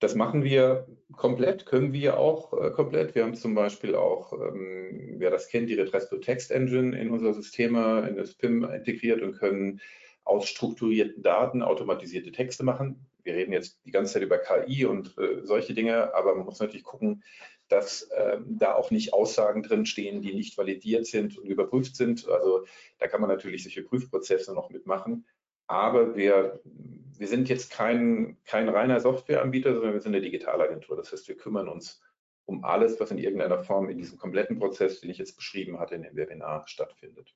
[0.00, 3.14] Das machen wir komplett, können wir auch äh, komplett.
[3.14, 7.34] Wir haben zum Beispiel auch, ähm, wer das kennt, die Retresto Text Engine in unsere
[7.34, 9.80] Systeme, in das PIM integriert und können
[10.24, 15.16] aus strukturierten Daten automatisierte Texte machen wir reden jetzt die ganze Zeit über KI und
[15.18, 17.22] äh, solche Dinge, aber man muss natürlich gucken,
[17.68, 22.28] dass ähm, da auch nicht Aussagen drin stehen, die nicht validiert sind und überprüft sind.
[22.28, 22.66] Also
[22.98, 25.26] da kann man natürlich solche Prüfprozesse noch mitmachen.
[25.66, 30.96] Aber wir, wir sind jetzt kein, kein reiner Softwareanbieter, sondern wir sind eine Digitalagentur.
[30.96, 32.02] Das heißt, wir kümmern uns
[32.44, 35.94] um alles, was in irgendeiner Form in diesem kompletten Prozess, den ich jetzt beschrieben hatte,
[35.94, 37.32] in dem Webinar stattfindet.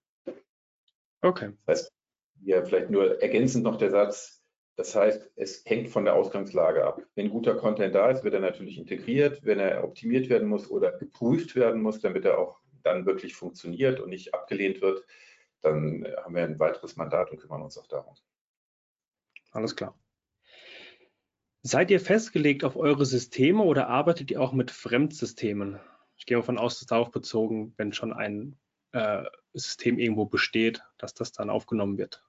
[1.22, 1.52] Okay.
[1.64, 1.92] Das heißt,
[2.42, 4.43] hier vielleicht nur ergänzend noch der Satz,
[4.76, 7.00] das heißt, es hängt von der Ausgangslage ab.
[7.14, 9.44] Wenn guter Content da ist, wird er natürlich integriert.
[9.44, 14.00] Wenn er optimiert werden muss oder geprüft werden muss, damit er auch dann wirklich funktioniert
[14.00, 15.04] und nicht abgelehnt wird,
[15.60, 18.14] dann haben wir ein weiteres Mandat und kümmern uns auch darum.
[19.52, 19.96] Alles klar.
[21.62, 25.80] Seid ihr festgelegt auf eure Systeme oder arbeitet ihr auch mit Fremdsystemen?
[26.16, 28.58] Ich gehe davon aus, dass darauf bezogen, wenn schon ein
[28.92, 29.22] äh,
[29.54, 32.22] System irgendwo besteht, dass das dann aufgenommen wird.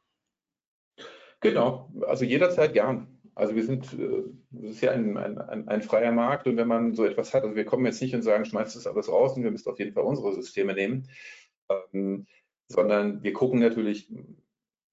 [1.45, 3.07] Genau, also jederzeit gern.
[3.35, 6.95] Also wir sind, äh, das ist ja ein, ein, ein, freier Markt und wenn man
[6.95, 9.43] so etwas hat, also wir kommen jetzt nicht und sagen, schmeißt das alles raus und
[9.43, 11.07] wir müssen auf jeden Fall unsere Systeme nehmen,
[11.69, 12.25] ähm,
[12.67, 14.11] sondern wir gucken natürlich,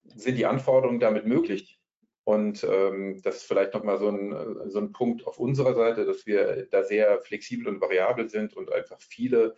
[0.03, 1.79] sind die Anforderungen damit möglich?
[2.25, 6.27] Und ähm, das ist vielleicht nochmal so ein, so ein Punkt auf unserer Seite, dass
[6.27, 9.55] wir da sehr flexibel und variabel sind und einfach viele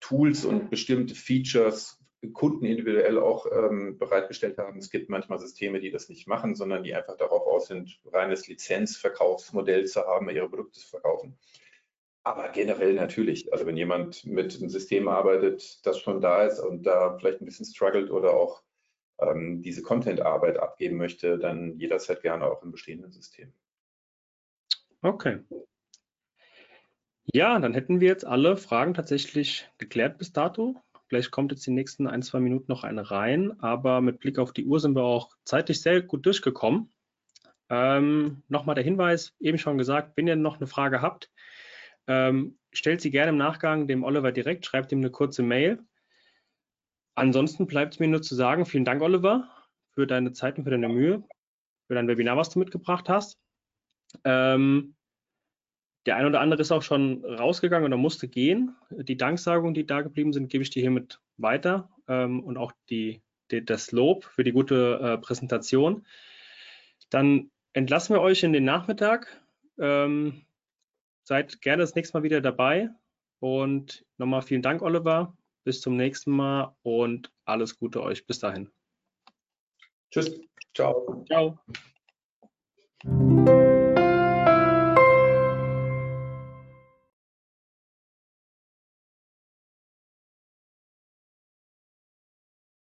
[0.00, 1.99] Tools und bestimmte Features
[2.32, 4.78] Kunden individuell auch ähm, bereitgestellt haben.
[4.78, 8.46] Es gibt manchmal Systeme, die das nicht machen, sondern die einfach darauf aus sind, reines
[8.46, 11.38] Lizenzverkaufsmodell zu haben, ihre Produkte zu verkaufen.
[12.22, 16.82] Aber generell natürlich, also wenn jemand mit einem System arbeitet, das schon da ist und
[16.82, 18.62] da vielleicht ein bisschen struggelt oder auch
[19.20, 23.52] ähm, diese Content-Arbeit abgeben möchte, dann jederzeit gerne auch im bestehenden System.
[25.00, 25.40] Okay.
[27.32, 30.82] Ja, dann hätten wir jetzt alle Fragen tatsächlich geklärt bis dato.
[31.10, 34.52] Vielleicht kommt jetzt die nächsten ein, zwei Minuten noch eine rein, aber mit Blick auf
[34.52, 36.92] die Uhr sind wir auch zeitlich sehr gut durchgekommen.
[37.68, 41.28] Ähm, Nochmal der Hinweis, eben schon gesagt, wenn ihr noch eine Frage habt,
[42.06, 45.80] ähm, stellt sie gerne im Nachgang dem Oliver direkt, schreibt ihm eine kurze Mail.
[47.16, 49.50] Ansonsten bleibt es mir nur zu sagen, vielen Dank, Oliver,
[49.90, 51.24] für deine Zeit und für deine Mühe,
[51.88, 53.36] für dein Webinar, was du mitgebracht hast.
[54.22, 54.94] Ähm,
[56.06, 58.74] der eine oder andere ist auch schon rausgegangen oder musste gehen.
[58.90, 63.22] Die Danksagungen, die da geblieben sind, gebe ich dir hiermit weiter ähm, und auch die,
[63.50, 66.06] die, das Lob für die gute äh, Präsentation.
[67.10, 69.40] Dann entlassen wir euch in den Nachmittag.
[69.78, 70.42] Ähm,
[71.24, 72.90] seid gerne das nächste Mal wieder dabei.
[73.40, 75.36] Und nochmal vielen Dank, Oliver.
[75.64, 78.26] Bis zum nächsten Mal und alles Gute euch.
[78.26, 78.70] Bis dahin.
[80.10, 80.40] Tschüss.
[80.74, 81.24] Ciao.
[81.26, 81.58] Ciao.